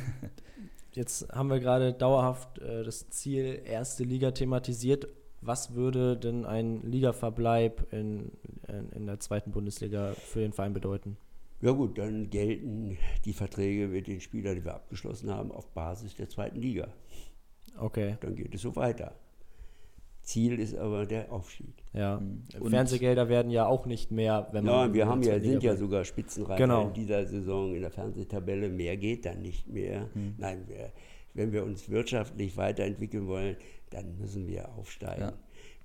[0.92, 5.08] jetzt haben wir gerade dauerhaft äh, das Ziel erste Liga thematisiert.
[5.40, 8.30] Was würde denn ein Ligaverbleib in,
[8.68, 11.16] in, in der zweiten Bundesliga für den Verein bedeuten?
[11.60, 16.14] Ja gut, dann gelten die Verträge mit den Spielern, die wir abgeschlossen haben, auf Basis
[16.16, 16.88] der zweiten Liga.
[17.78, 19.14] Okay, Dann geht es so weiter.
[20.32, 21.74] Ziel ist aber der Aufstieg.
[21.92, 22.16] ja.
[22.60, 24.88] Und- Fernsehgelder werden ja auch nicht mehr, wenn man.
[24.88, 26.88] Ja, wir haben ja, sind ja sogar Spitzenreiter Genau.
[26.88, 28.68] in dieser Saison in der Fernsehtabelle.
[28.68, 30.08] Mehr geht dann nicht mehr.
[30.38, 30.90] Nein, wir,
[31.34, 33.56] wenn wir uns wirtschaftlich weiterentwickeln wollen,
[33.90, 35.22] dann müssen wir aufsteigen.
[35.22, 35.32] Ja.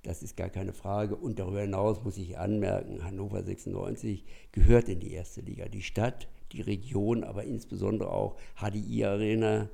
[0.02, 1.16] Das ist gar keine Frage.
[1.16, 5.68] Und darüber hinaus muss ich anmerken, Hannover 96 gehört in die erste Liga.
[5.68, 9.68] Die Stadt, die Region, aber insbesondere auch HDI Arena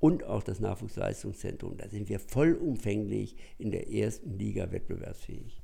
[0.00, 1.76] und auch das Nachwuchsleistungszentrum.
[1.76, 5.60] Da sind wir vollumfänglich in der ersten Liga wettbewerbsfähig.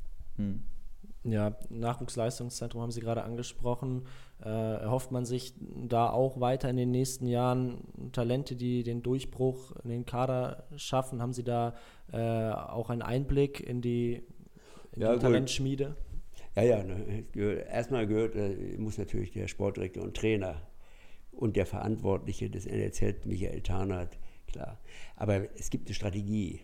[1.24, 4.02] Ja, Nachwuchsleistungszentrum haben Sie gerade angesprochen.
[4.44, 5.54] Äh, erhofft man sich
[5.88, 11.22] da auch weiter in den nächsten Jahren Talente, die den Durchbruch in den Kader schaffen?
[11.22, 11.74] Haben Sie da
[12.12, 14.22] äh, auch einen Einblick in die,
[14.92, 15.20] in Ja, die.
[15.20, 15.96] Talentschmiede?
[16.56, 17.24] Ja, ja, ne,
[17.68, 20.60] erstmal gehört, äh, muss natürlich der Sportdirektor und Trainer
[21.32, 24.18] und der Verantwortliche des NLZ, Michael Tarnath,
[24.54, 24.80] klar.
[25.16, 26.60] Aber es gibt eine Strategie.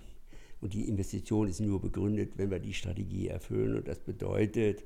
[0.61, 3.76] Und die Investition ist nur begründet, wenn wir die Strategie erfüllen.
[3.76, 4.84] Und das bedeutet,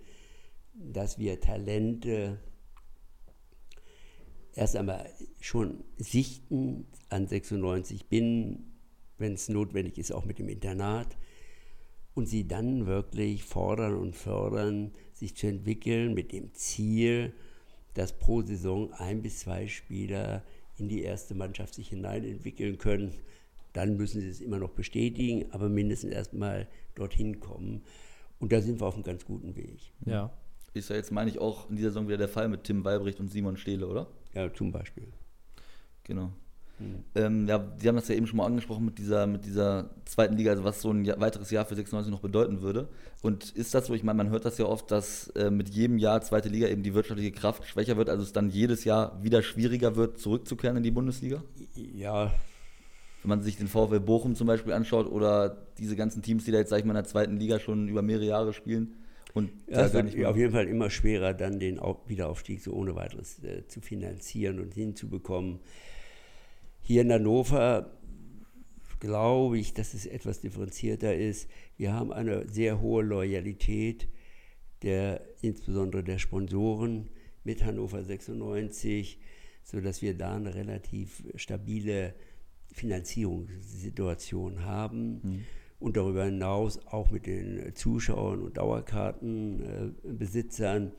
[0.74, 2.38] dass wir Talente
[4.54, 8.72] erst einmal schon sichten an 96 bin,
[9.18, 11.16] wenn es notwendig ist, auch mit dem Internat.
[12.14, 17.32] Und sie dann wirklich fordern und fördern, sich zu entwickeln mit dem Ziel,
[17.94, 20.44] dass pro Saison ein bis zwei Spieler
[20.78, 23.12] in die erste Mannschaft sich hineinentwickeln können.
[23.72, 27.82] Dann müssen sie es immer noch bestätigen, aber mindestens erstmal dorthin kommen.
[28.38, 29.78] Und da sind wir auf einem ganz guten Weg.
[30.04, 30.30] Ja.
[30.74, 33.20] ist ja jetzt, meine ich, auch in dieser Saison wieder der Fall mit Tim Weibrecht
[33.20, 34.06] und Simon Stehle, oder?
[34.34, 35.08] Ja, zum Beispiel.
[36.04, 36.32] Genau.
[37.14, 40.36] Ähm, ja, Sie haben das ja eben schon mal angesprochen mit dieser, mit dieser zweiten
[40.36, 42.88] Liga, also was so ein Jahr, weiteres Jahr für 96 noch bedeuten würde.
[43.22, 45.98] Und ist das so, ich meine, man hört das ja oft, dass äh, mit jedem
[45.98, 49.42] Jahr zweite Liga eben die wirtschaftliche Kraft schwächer wird, also es dann jedes Jahr wieder
[49.42, 51.42] schwieriger wird, zurückzukehren in die Bundesliga?
[51.96, 52.32] Ja,
[53.22, 56.58] Wenn man sich den VfL Bochum zum Beispiel anschaut oder diese ganzen Teams, die da
[56.58, 58.94] jetzt, sag ich mal, in der zweiten Liga schon über mehrere Jahre spielen
[59.32, 60.28] und Ja, es wird mehr.
[60.30, 64.58] auf jeden Fall immer schwerer, dann den Au- Wiederaufstieg so ohne weiteres äh, zu finanzieren
[64.60, 65.60] und hinzubekommen.
[66.86, 67.98] Hier in Hannover
[69.00, 71.48] glaube ich, dass es etwas differenzierter ist.
[71.78, 74.06] Wir haben eine sehr hohe Loyalität,
[74.82, 77.08] der, insbesondere der Sponsoren
[77.42, 79.18] mit Hannover 96,
[79.62, 82.14] sodass wir da eine relativ stabile
[82.70, 85.46] Finanzierungssituation haben
[85.78, 90.92] und darüber hinaus auch mit den Zuschauern und Dauerkartenbesitzern.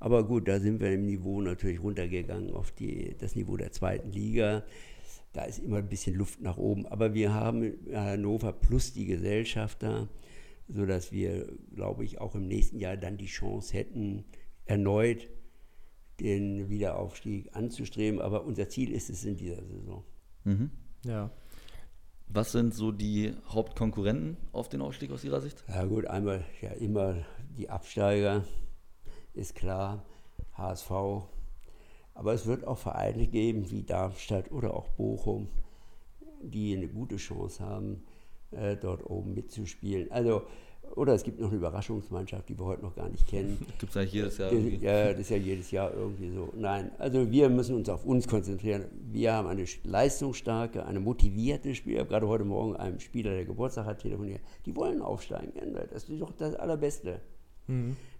[0.00, 4.12] Aber gut, da sind wir im Niveau natürlich runtergegangen auf die, das Niveau der zweiten
[4.12, 4.64] Liga.
[5.32, 6.86] Da ist immer ein bisschen Luft nach oben.
[6.86, 10.08] Aber wir haben in Hannover plus die Gesellschafter,
[10.68, 14.24] sodass wir, glaube ich, auch im nächsten Jahr dann die Chance hätten,
[14.64, 15.28] erneut
[16.20, 18.20] den Wiederaufstieg anzustreben.
[18.20, 20.04] Aber unser Ziel ist es in dieser Saison.
[20.44, 20.70] Mhm.
[21.04, 21.30] Ja.
[22.32, 25.64] Was sind so die Hauptkonkurrenten auf den Aufstieg aus Ihrer Sicht?
[25.68, 27.16] Ja gut, einmal ja immer
[27.56, 28.44] die Absteiger,
[29.34, 30.04] ist klar,
[30.54, 30.90] HSV.
[32.20, 35.48] Aber es wird auch Vereine geben wie Darmstadt oder auch Bochum,
[36.42, 38.02] die eine gute Chance haben,
[38.50, 40.12] äh, dort oben mitzuspielen.
[40.12, 40.42] Also,
[40.96, 43.64] oder es gibt noch eine Überraschungsmannschaft, die wir heute noch gar nicht kennen.
[43.78, 44.84] Gibt es eigentlich jedes Jahr irgendwie?
[44.84, 46.52] Ja, das ist ja jedes Jahr irgendwie so.
[46.54, 48.84] Nein, also wir müssen uns auf uns konzentrieren.
[49.10, 51.94] Wir haben eine leistungsstarke, eine motivierte Spieler.
[51.94, 54.42] Ich habe gerade heute Morgen einem Spieler, der Geburtstag hat, telefoniert.
[54.66, 55.52] Die wollen aufsteigen.
[55.90, 57.22] Das ist doch das Allerbeste.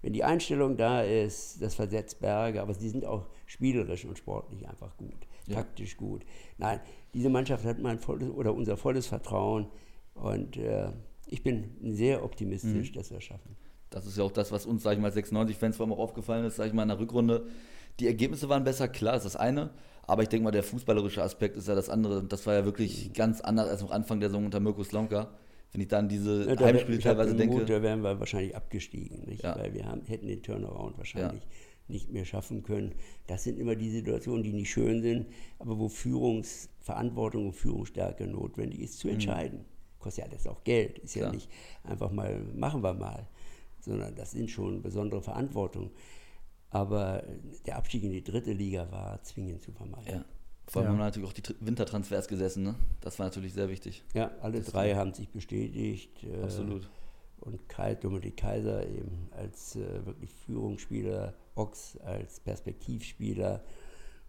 [0.01, 4.67] Wenn die Einstellung da ist, das versetzt Berge, aber sie sind auch spielerisch und sportlich
[4.67, 5.55] einfach gut, Ja.
[5.55, 6.23] taktisch gut.
[6.57, 6.79] Nein,
[7.13, 9.67] diese Mannschaft hat mein volles oder unser volles Vertrauen
[10.15, 10.89] und äh,
[11.27, 13.55] ich bin sehr optimistisch, dass wir es schaffen.
[13.89, 16.45] Das ist ja auch das, was uns, sag ich mal, 96-Fans vor allem auch aufgefallen
[16.45, 17.45] ist, sag ich mal, in der Rückrunde.
[17.99, 19.69] Die Ergebnisse waren besser, klar, ist das eine.
[20.07, 22.19] Aber ich denke mal, der fußballerische Aspekt ist ja das andere.
[22.19, 25.29] Und das war ja wirklich ganz anders als noch Anfang der Saison unter Mirko Slomka.
[25.71, 27.73] Wenn ich dann diese Ja, Heimspiele teilweise den Mut, denke.
[27.73, 29.23] Da wären wir wahrscheinlich abgestiegen?
[29.41, 29.57] Ja.
[29.57, 31.47] weil wir haben, hätten den Turnaround wahrscheinlich
[31.87, 32.93] nicht mehr schaffen können.
[33.27, 35.27] Das sind immer die Situationen, die nicht schön sind,
[35.59, 39.13] aber wo Führungsverantwortung und Führungsstärke notwendig ist, zu Mhm.
[39.13, 39.65] entscheiden.
[39.99, 40.97] kostet ja alles auch Geld.
[40.99, 41.47] Ist ja nicht
[41.83, 43.27] einfach mal, machen wir mal,
[43.81, 45.91] sondern das sind schon besondere Verantwortungen.
[46.71, 47.23] Aber
[47.67, 50.25] der Abstieg in die dritte Liga war zwingend zu vermeiden.
[50.67, 50.91] Vor allem Ja.
[50.93, 52.75] haben natürlich auch die Tr- Wintertransfers gesessen, ne?
[53.01, 54.03] Das war natürlich sehr wichtig.
[54.13, 56.23] Ja, alle drei haben sich bestätigt.
[56.23, 56.89] äh, Absolut.
[57.41, 63.63] Und Kai, Dominik Kaiser eben als äh, wirklich Führungsspieler, Ox als Perspektivspieler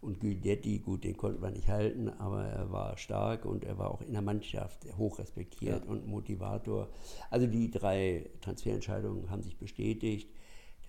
[0.01, 3.91] und Guidetti, gut, den konnte man nicht halten, aber er war stark und er war
[3.91, 5.89] auch in der Mannschaft hoch respektiert Ja.
[5.89, 6.89] und Motivator.
[7.29, 10.29] Also die drei Transferentscheidungen haben sich bestätigt,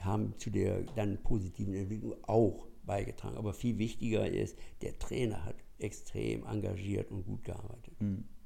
[0.01, 3.37] haben zu der dann positiven Entwicklung auch beigetragen.
[3.37, 7.95] Aber viel wichtiger ist, der Trainer hat extrem engagiert und gut gearbeitet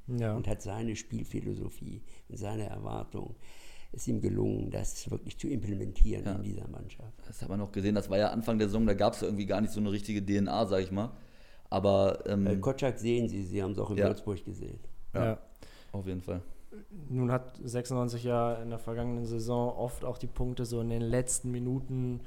[0.07, 0.34] Ja.
[0.34, 3.34] und hat seine Spielphilosophie und seine Erwartungen.
[3.93, 6.32] Es ist ihm gelungen, das wirklich zu implementieren Ja.
[6.34, 7.12] in dieser Mannschaft.
[7.26, 9.47] Das hat man noch gesehen, das war ja Anfang der Saison, da gab es irgendwie
[9.47, 11.11] gar nicht so eine richtige DNA, sag ich mal.
[11.70, 14.07] Aber ähm, Äh, Kotschak sehen Sie, Sie haben es auch in Ja.
[14.09, 14.78] Würzburg gesehen.
[15.14, 15.39] ja, ja.
[15.93, 16.43] auf jeden Fall.
[17.09, 21.03] Nun hat 96 ja in der vergangenen Saison oft auch die Punkte so in den
[21.03, 22.20] letzten Minuten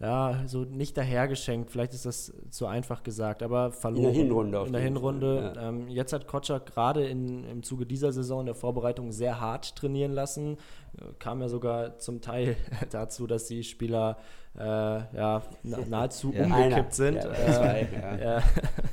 [0.00, 1.70] ja, so nicht dahergeschenkt.
[1.70, 4.14] Vielleicht ist das zu einfach gesagt, aber verloren.
[4.14, 5.52] Hinrunde auf In der Hinrunde.
[5.54, 9.40] Fall, Ähm, jetzt hat Kotschak gerade in, im Zuge dieser Saison in der Vorbereitung sehr
[9.40, 10.56] hart trainieren lassen.
[10.98, 12.56] Äh, Kam ja sogar zum Teil
[12.90, 14.16] dazu, dass die Spieler
[14.58, 16.44] äh, ja, na, nahezu Ja.
[16.44, 17.14] umgekippt Einer, sind.
[17.16, 18.16] ja, Äh, zwei, ja.
[18.38, 18.42] ja.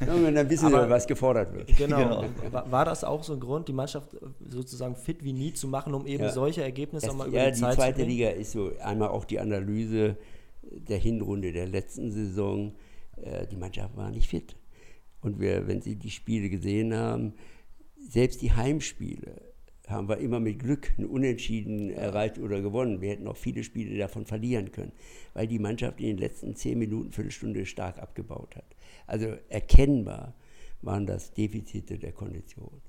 [0.05, 1.75] Ja, und dann wissen Aber- Sie, was gefordert wird.
[1.77, 1.97] Genau.
[1.97, 2.25] Genau.
[2.51, 4.09] War, war das auch so ein Grund, die Mannschaft
[4.49, 6.29] sozusagen fit wie nie zu machen, um eben Ja.
[6.31, 8.09] solche Ergebnisse auch mal über ja, die die Zeit zu zweite bringen?
[8.09, 10.17] Liga ist so einmal auch die Analyse
[10.72, 12.76] der Hinrunde der letzten Saison.
[13.22, 14.55] Äh, die Mannschaft war nicht fit.
[15.22, 17.34] Und wir, wenn Sie die Spiele gesehen haben,
[18.09, 19.41] selbst die Heimspiele
[19.88, 23.01] haben wir immer mit Glück ein Unentschieden erreicht oder gewonnen.
[23.01, 24.91] Wir hätten auch viele Spiele davon verlieren können,
[25.34, 28.76] weil die Mannschaft in den letzten zehn Minuten, Viertelstunde stark abgebaut hat.
[29.07, 30.34] Also erkennbar
[30.82, 32.82] waren das Defizite der Kondition.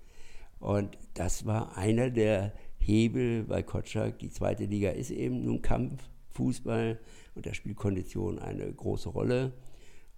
[0.58, 4.18] Und das war einer der Hebel bei Kotschak.
[4.18, 6.02] Die zweite Liga ist eben nun Kampf,
[6.38, 6.98] Fußball
[7.34, 9.52] und da spielt Kondition eine große Rolle.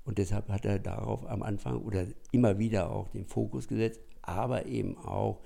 [0.04, 4.66] Und deshalb hat er darauf am Anfang oder immer wieder auch den Fokus gesetzt, aber
[4.66, 5.40] eben auch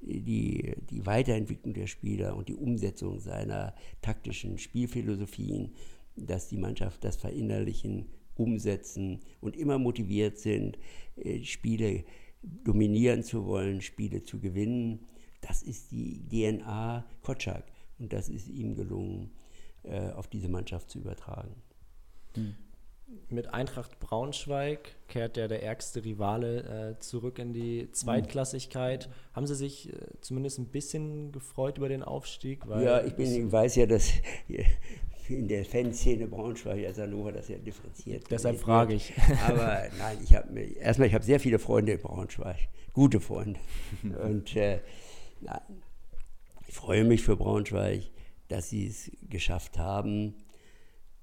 [0.00, 5.74] die, die Weiterentwicklung der Spieler und die Umsetzung seiner taktischen Spielphilosophien,
[6.14, 10.78] dass die Mannschaft das verinnerlichen, umsetzen und immer motiviert sind,
[11.16, 12.04] äh, Spiele
[12.42, 15.00] dominieren zu wollen, Spiele zu gewinnen.
[15.40, 17.64] Das ist die DNA Kotschak
[17.98, 19.30] und das ist ihm gelungen,
[19.86, 21.54] äh, auf diese Mannschaft zu übertragen.
[23.28, 29.08] Mit Eintracht Braunschweig kehrt ja der ärgste Rivale äh, zurück in die Zweitklassigkeit.
[29.32, 32.64] Haben Sie sich äh, zumindest ein bisschen gefreut über den Aufstieg?
[32.66, 34.12] Ja, ich, bin, ich weiß ja, dass
[35.28, 39.12] in der Fanszene Braunschweig als Hannover das ja differenziert Deshalb frage ich.
[39.46, 43.60] Aber nein, ich habe erstmal, ich habe sehr viele Freunde in Braunschweig, gute Freunde.
[44.02, 44.80] Und äh,
[45.40, 45.62] na,
[46.66, 48.02] ich freue mich für Braunschweig,
[48.48, 50.34] dass sie es geschafft haben.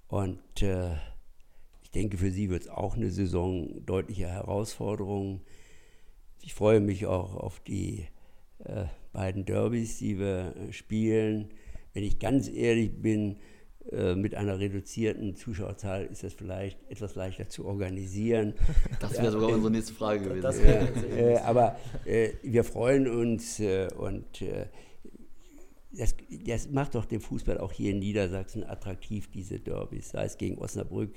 [0.07, 0.93] Und äh,
[1.81, 5.41] ich denke, für sie wird es auch eine Saison deutlicher Herausforderung.
[6.41, 8.07] Ich freue mich auch auf die
[8.59, 11.49] äh, beiden Derbys, die wir spielen.
[11.93, 13.37] Wenn ich ganz ehrlich bin,
[13.91, 18.53] äh, mit einer reduzierten Zuschauerzahl ist das vielleicht etwas leichter zu organisieren.
[19.01, 20.65] Das wäre sogar unsere nächste Frage gewesen.
[20.65, 24.67] Ja, äh, aber äh, wir freuen uns äh, und äh,
[25.93, 26.15] das,
[26.45, 30.57] das macht doch den Fußball auch hier in Niedersachsen attraktiv, diese Derbys, sei es gegen
[30.57, 31.13] Osnabrück,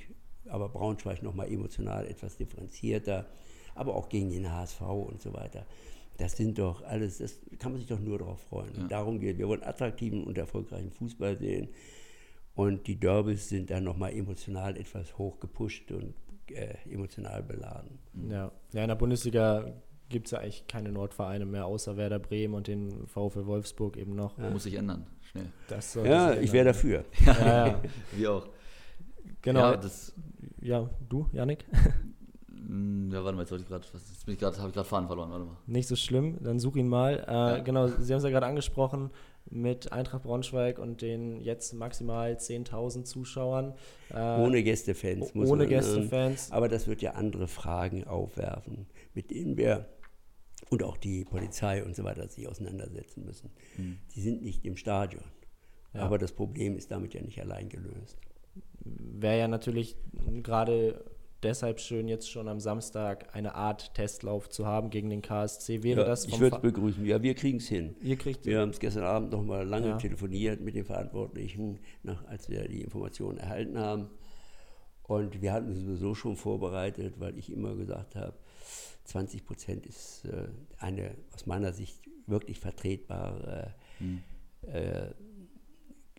[0.48, 3.26] aber Braunschweig nochmal emotional etwas differenzierter,
[3.74, 5.66] aber auch gegen den HSV und so weiter.
[6.18, 8.74] Das sind doch alles, das kann man sich doch nur darauf freuen.
[8.76, 11.68] Und darum geht Wir wollen attraktiven und erfolgreichen Fußball sehen.
[12.54, 16.14] Und die Derbys sind dann nochmal emotional etwas hoch gepusht und
[16.50, 17.98] äh, emotional beladen.
[18.30, 18.50] Ja.
[18.72, 19.74] ja, in der Bundesliga
[20.08, 24.14] gibt es ja eigentlich keine Nordvereine mehr, außer Werder Bremen und den VfL Wolfsburg eben
[24.14, 24.36] noch.
[24.38, 25.46] Muss sich ändern, schnell.
[26.06, 27.04] Ja, ich wäre dafür.
[27.26, 27.80] Ja, ja.
[28.16, 28.46] Wir auch.
[29.42, 29.60] Genau.
[29.60, 30.14] Ja, Ja, das,
[31.08, 31.64] du, Janik?
[32.48, 34.88] mh, ja, warte mal, jetzt wollte ich gerade, jetzt bin ich gerade, habe ich gerade
[34.88, 35.56] Faden verloren, warte mal.
[35.66, 37.24] Nicht so schlimm, dann such ihn mal.
[37.58, 39.10] Äh, Genau, Sie haben es ja gerade angesprochen
[39.48, 43.74] mit Eintracht Braunschweig und den jetzt maximal 10.000 Zuschauern.
[44.12, 45.34] Äh, Ohne Gästefans.
[45.34, 46.48] muss ohne man, Gästefans.
[46.48, 49.86] ähm, Aber das wird ja andere Fragen aufwerfen, mit denen wir
[50.70, 53.50] und auch die Polizei und so weiter sich auseinandersetzen müssen.
[54.14, 55.24] Die sind nicht im Stadion.
[55.94, 56.02] Ja.
[56.02, 58.18] Aber das Problem ist damit ja nicht allein gelöst.
[58.84, 59.96] Wäre ja natürlich
[60.42, 61.04] gerade
[61.42, 65.82] deshalb schön, jetzt schon am Samstag eine Art Testlauf zu haben gegen den KSC.
[65.82, 67.04] Wäre Ja, das ich würde es begrüßen.
[67.04, 67.94] Ja, wir kriegen es hin.
[68.02, 69.96] Ihr kriegt Wir haben es gestern Abend noch mal lange Ja.
[69.98, 74.08] telefoniert mit den Verantwortlichen, nach, als wir die Informationen erhalten haben.
[75.04, 78.34] Und wir hatten es sowieso schon vorbereitet, weil ich immer gesagt habe,
[79.06, 80.48] 20 Prozent ist äh,
[80.78, 84.22] eine aus meiner Sicht wirklich vertretbare hm.
[84.62, 85.10] äh,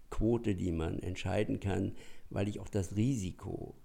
[0.10, 1.94] Quote, die man entscheiden kann,
[2.30, 3.76] weil ich auch das Risiko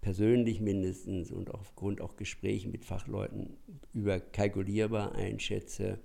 [0.00, 3.56] persönlich mindestens und aufgrund auch Gesprächen mit Fachleuten
[3.92, 5.98] überkalkulierbar einschätze,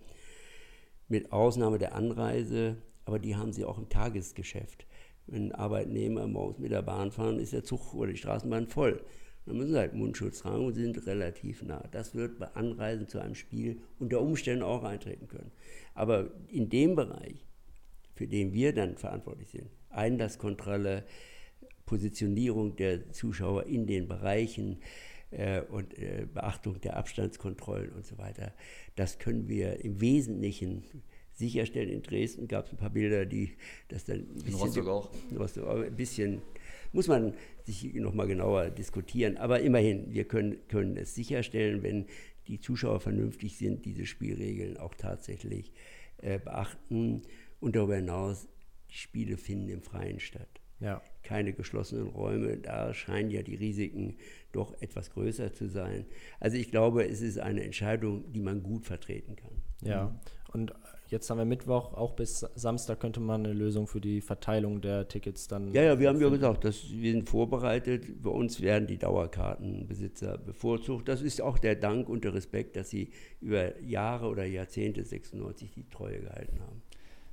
[1.08, 4.88] mit Ausnahme der Anreise, aber die haben sie auch im Tagesgeschäft.
[5.28, 9.04] Wenn Arbeitnehmer morgens mit der Bahn fahren, ist der Zug oder die Straßenbahn voll.
[9.46, 11.84] Dann müssen sie halt Mundschutz tragen und sind relativ nah.
[11.92, 15.52] Das wird bei Anreisen zu einem Spiel unter Umständen auch eintreten können.
[15.94, 17.46] Aber in dem Bereich,
[18.16, 21.04] für den wir dann verantwortlich sind, Einlasskontrolle,
[21.86, 24.80] Positionierung der Zuschauer in den Bereichen
[25.30, 28.52] äh, und äh, Beachtung der Abstandskontrollen und so weiter,
[28.96, 30.84] das können wir im Wesentlichen
[31.34, 31.90] sicherstellen.
[31.90, 33.56] In Dresden gab es ein paar Bilder, die
[33.90, 35.10] das dann ein bisschen, in Rostock auch.
[35.38, 36.42] Rostock auch ein bisschen
[36.96, 37.34] muss man
[37.64, 39.38] sich nochmal genauer diskutieren.
[39.38, 42.06] Aber immerhin, wir können, können es sicherstellen, wenn
[42.48, 45.74] die Zuschauer vernünftig sind, diese Spielregeln auch tatsächlich
[46.18, 47.24] äh, beachten.
[47.60, 48.48] Und darüber hinaus,
[48.90, 50.48] die Spiele finden im Freien statt.
[50.80, 51.02] Ja.
[51.24, 54.18] Keine geschlossenen Räume, da scheinen ja die Risiken
[54.52, 56.06] doch etwas größer zu sein.
[56.40, 59.62] Also ich glaube, es ist eine Entscheidung, die man gut vertreten kann.
[59.82, 60.20] Ja,
[60.54, 60.74] und
[61.08, 65.08] Jetzt haben wir Mittwoch, auch bis Samstag könnte man eine Lösung für die Verteilung der
[65.08, 65.72] Tickets dann.
[65.72, 68.24] Ja, ja, wir haben ja gesagt, dass wir sind vorbereitet.
[68.24, 71.08] Bei uns werden die Dauerkartenbesitzer bevorzugt.
[71.08, 75.72] Das ist auch der Dank und der Respekt, dass sie über Jahre oder Jahrzehnte 96
[75.74, 76.82] die Treue gehalten haben.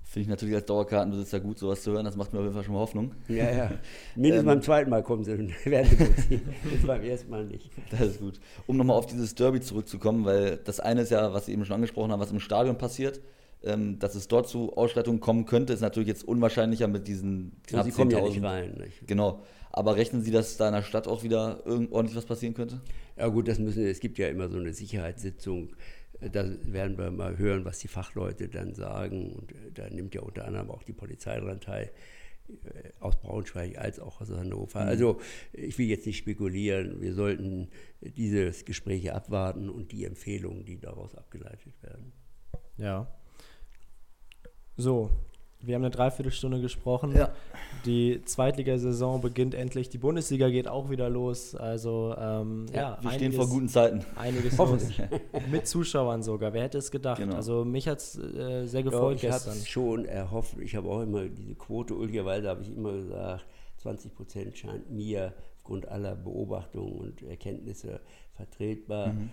[0.05, 2.05] Finde ich natürlich als Dauerkartenbesitzer gut, sowas zu hören.
[2.05, 3.13] Das macht mir auf jeden Fall schon mal Hoffnung.
[3.29, 3.71] Ja, ja.
[4.17, 5.89] Mindestens ähm, beim zweiten Mal kommen sie und werden
[6.29, 7.71] sie Das beim ersten Mal nicht.
[7.91, 8.39] Das ist gut.
[8.67, 11.77] Um nochmal auf dieses Derby zurückzukommen, weil das eine ist ja, was Sie eben schon
[11.77, 13.23] angesprochen haben, was im Stadion passiert
[13.65, 17.87] ähm, dass es dort zu Ausschreitungen kommen könnte, ist natürlich jetzt unwahrscheinlicher mit diesen knapp
[17.87, 18.41] ja, 10.000.
[18.41, 18.75] Ja rein.
[18.75, 19.07] Nicht?
[19.07, 19.43] Genau.
[19.71, 22.81] Aber rechnen Sie, dass da in der Stadt auch wieder ordentlich was passieren könnte?
[23.17, 25.75] Ja gut, das müssen, es gibt ja immer so eine Sicherheitssitzung.
[26.21, 29.33] Da werden wir mal hören, was die Fachleute dann sagen.
[29.33, 31.91] Und äh, da nimmt ja unter anderem auch die Polizei daran teil
[32.49, 34.83] äh, aus Braunschweig als auch aus Hannover.
[34.83, 34.89] Mhm.
[34.89, 35.21] Also
[35.53, 37.69] ich will jetzt nicht spekulieren, wir sollten
[38.01, 42.13] dieses Gespräch abwarten und die Empfehlungen, die daraus abgeleitet werden.
[42.77, 43.09] Ja,
[44.77, 45.11] so,
[45.63, 47.15] wir haben eine Dreiviertelstunde gesprochen.
[47.15, 47.31] Ja.
[47.85, 49.89] Die Zweitligasaison beginnt endlich.
[49.89, 51.55] Die Bundesliga geht auch wieder los.
[51.55, 54.05] Also ähm, ja, ja, wir einiges, stehen vor guten Zeiten.
[54.17, 54.83] Einiges los.
[55.51, 56.53] Mit Zuschauern sogar.
[56.53, 57.19] Wer hätte es gedacht?
[57.19, 57.37] Genau.
[57.37, 59.57] Also mich hat es äh, sehr gefreut ja, ich gestern.
[59.57, 60.59] Ich schon erhofft.
[60.59, 63.45] Ich habe auch immer diese Quote, ulkigerweise habe ich immer gesagt,
[63.79, 68.01] 20 Prozent scheint mir aufgrund aller Beobachtungen und Erkenntnisse
[68.35, 69.13] vertretbar.
[69.13, 69.31] Mhm.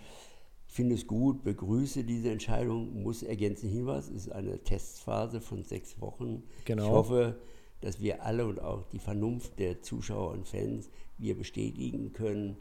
[0.70, 5.64] Ich finde es gut, begrüße diese Entscheidung, muss ergänzen Hinweis, es ist eine Testphase von
[5.64, 6.44] sechs Wochen.
[6.66, 6.86] Genau.
[6.86, 7.42] Ich hoffe,
[7.82, 12.58] dass wir alle und auch die Vernunft der Zuschauer und Fans wir bestätigen können,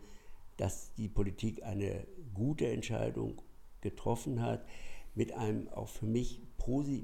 [0.57, 3.43] dass die Politik eine gute Entscheidung
[3.83, 4.67] getroffen hat,
[5.15, 6.41] mit einem auch für mich,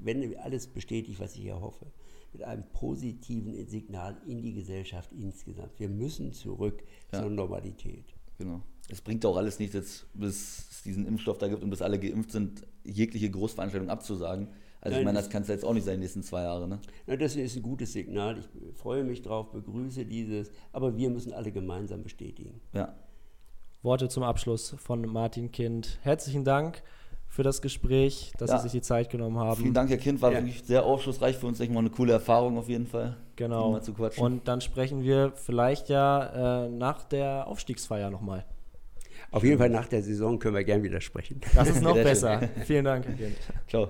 [0.03, 1.85] wenn alles bestätigt, was ich erhoffe,
[2.33, 5.79] mit einem positiven Signal in die Gesellschaft insgesamt.
[5.79, 6.83] Wir müssen zurück
[7.13, 7.21] ja.
[7.21, 8.15] zur Normalität.
[8.37, 11.81] Genau es bringt auch alles nichts, jetzt, bis es diesen Impfstoff da gibt und bis
[11.81, 14.49] alle geimpft sind, jegliche Großveranstaltung abzusagen.
[14.81, 16.67] Also Nein, ich meine, das kann es jetzt auch nicht sein, die nächsten zwei Jahre.
[16.67, 16.79] Ne?
[17.07, 18.37] Na, das ist ein gutes Signal.
[18.37, 22.61] Ich freue mich drauf, begrüße dieses, aber wir müssen alle gemeinsam bestätigen.
[22.73, 22.95] Ja.
[23.81, 25.99] Worte zum Abschluss von Martin Kind.
[26.03, 26.83] Herzlichen Dank
[27.35, 28.57] für das Gespräch, dass ja.
[28.57, 29.61] Sie sich die Zeit genommen haben.
[29.61, 30.39] Vielen Dank, Herr Kind, war ja.
[30.39, 31.59] wirklich sehr aufschlussreich für uns.
[31.59, 33.17] Ich mal eine coole Erfahrung auf jeden Fall.
[33.35, 33.77] Genau.
[34.17, 38.45] Und dann sprechen wir vielleicht ja äh, nach der Aufstiegsfeier nochmal.
[39.31, 41.41] Auf jeden Fall nach der Saison können wir gern wieder sprechen.
[41.53, 42.47] Das ist noch besser.
[42.63, 43.35] Vielen Dank, Herr Kind.
[43.67, 43.89] Ciao.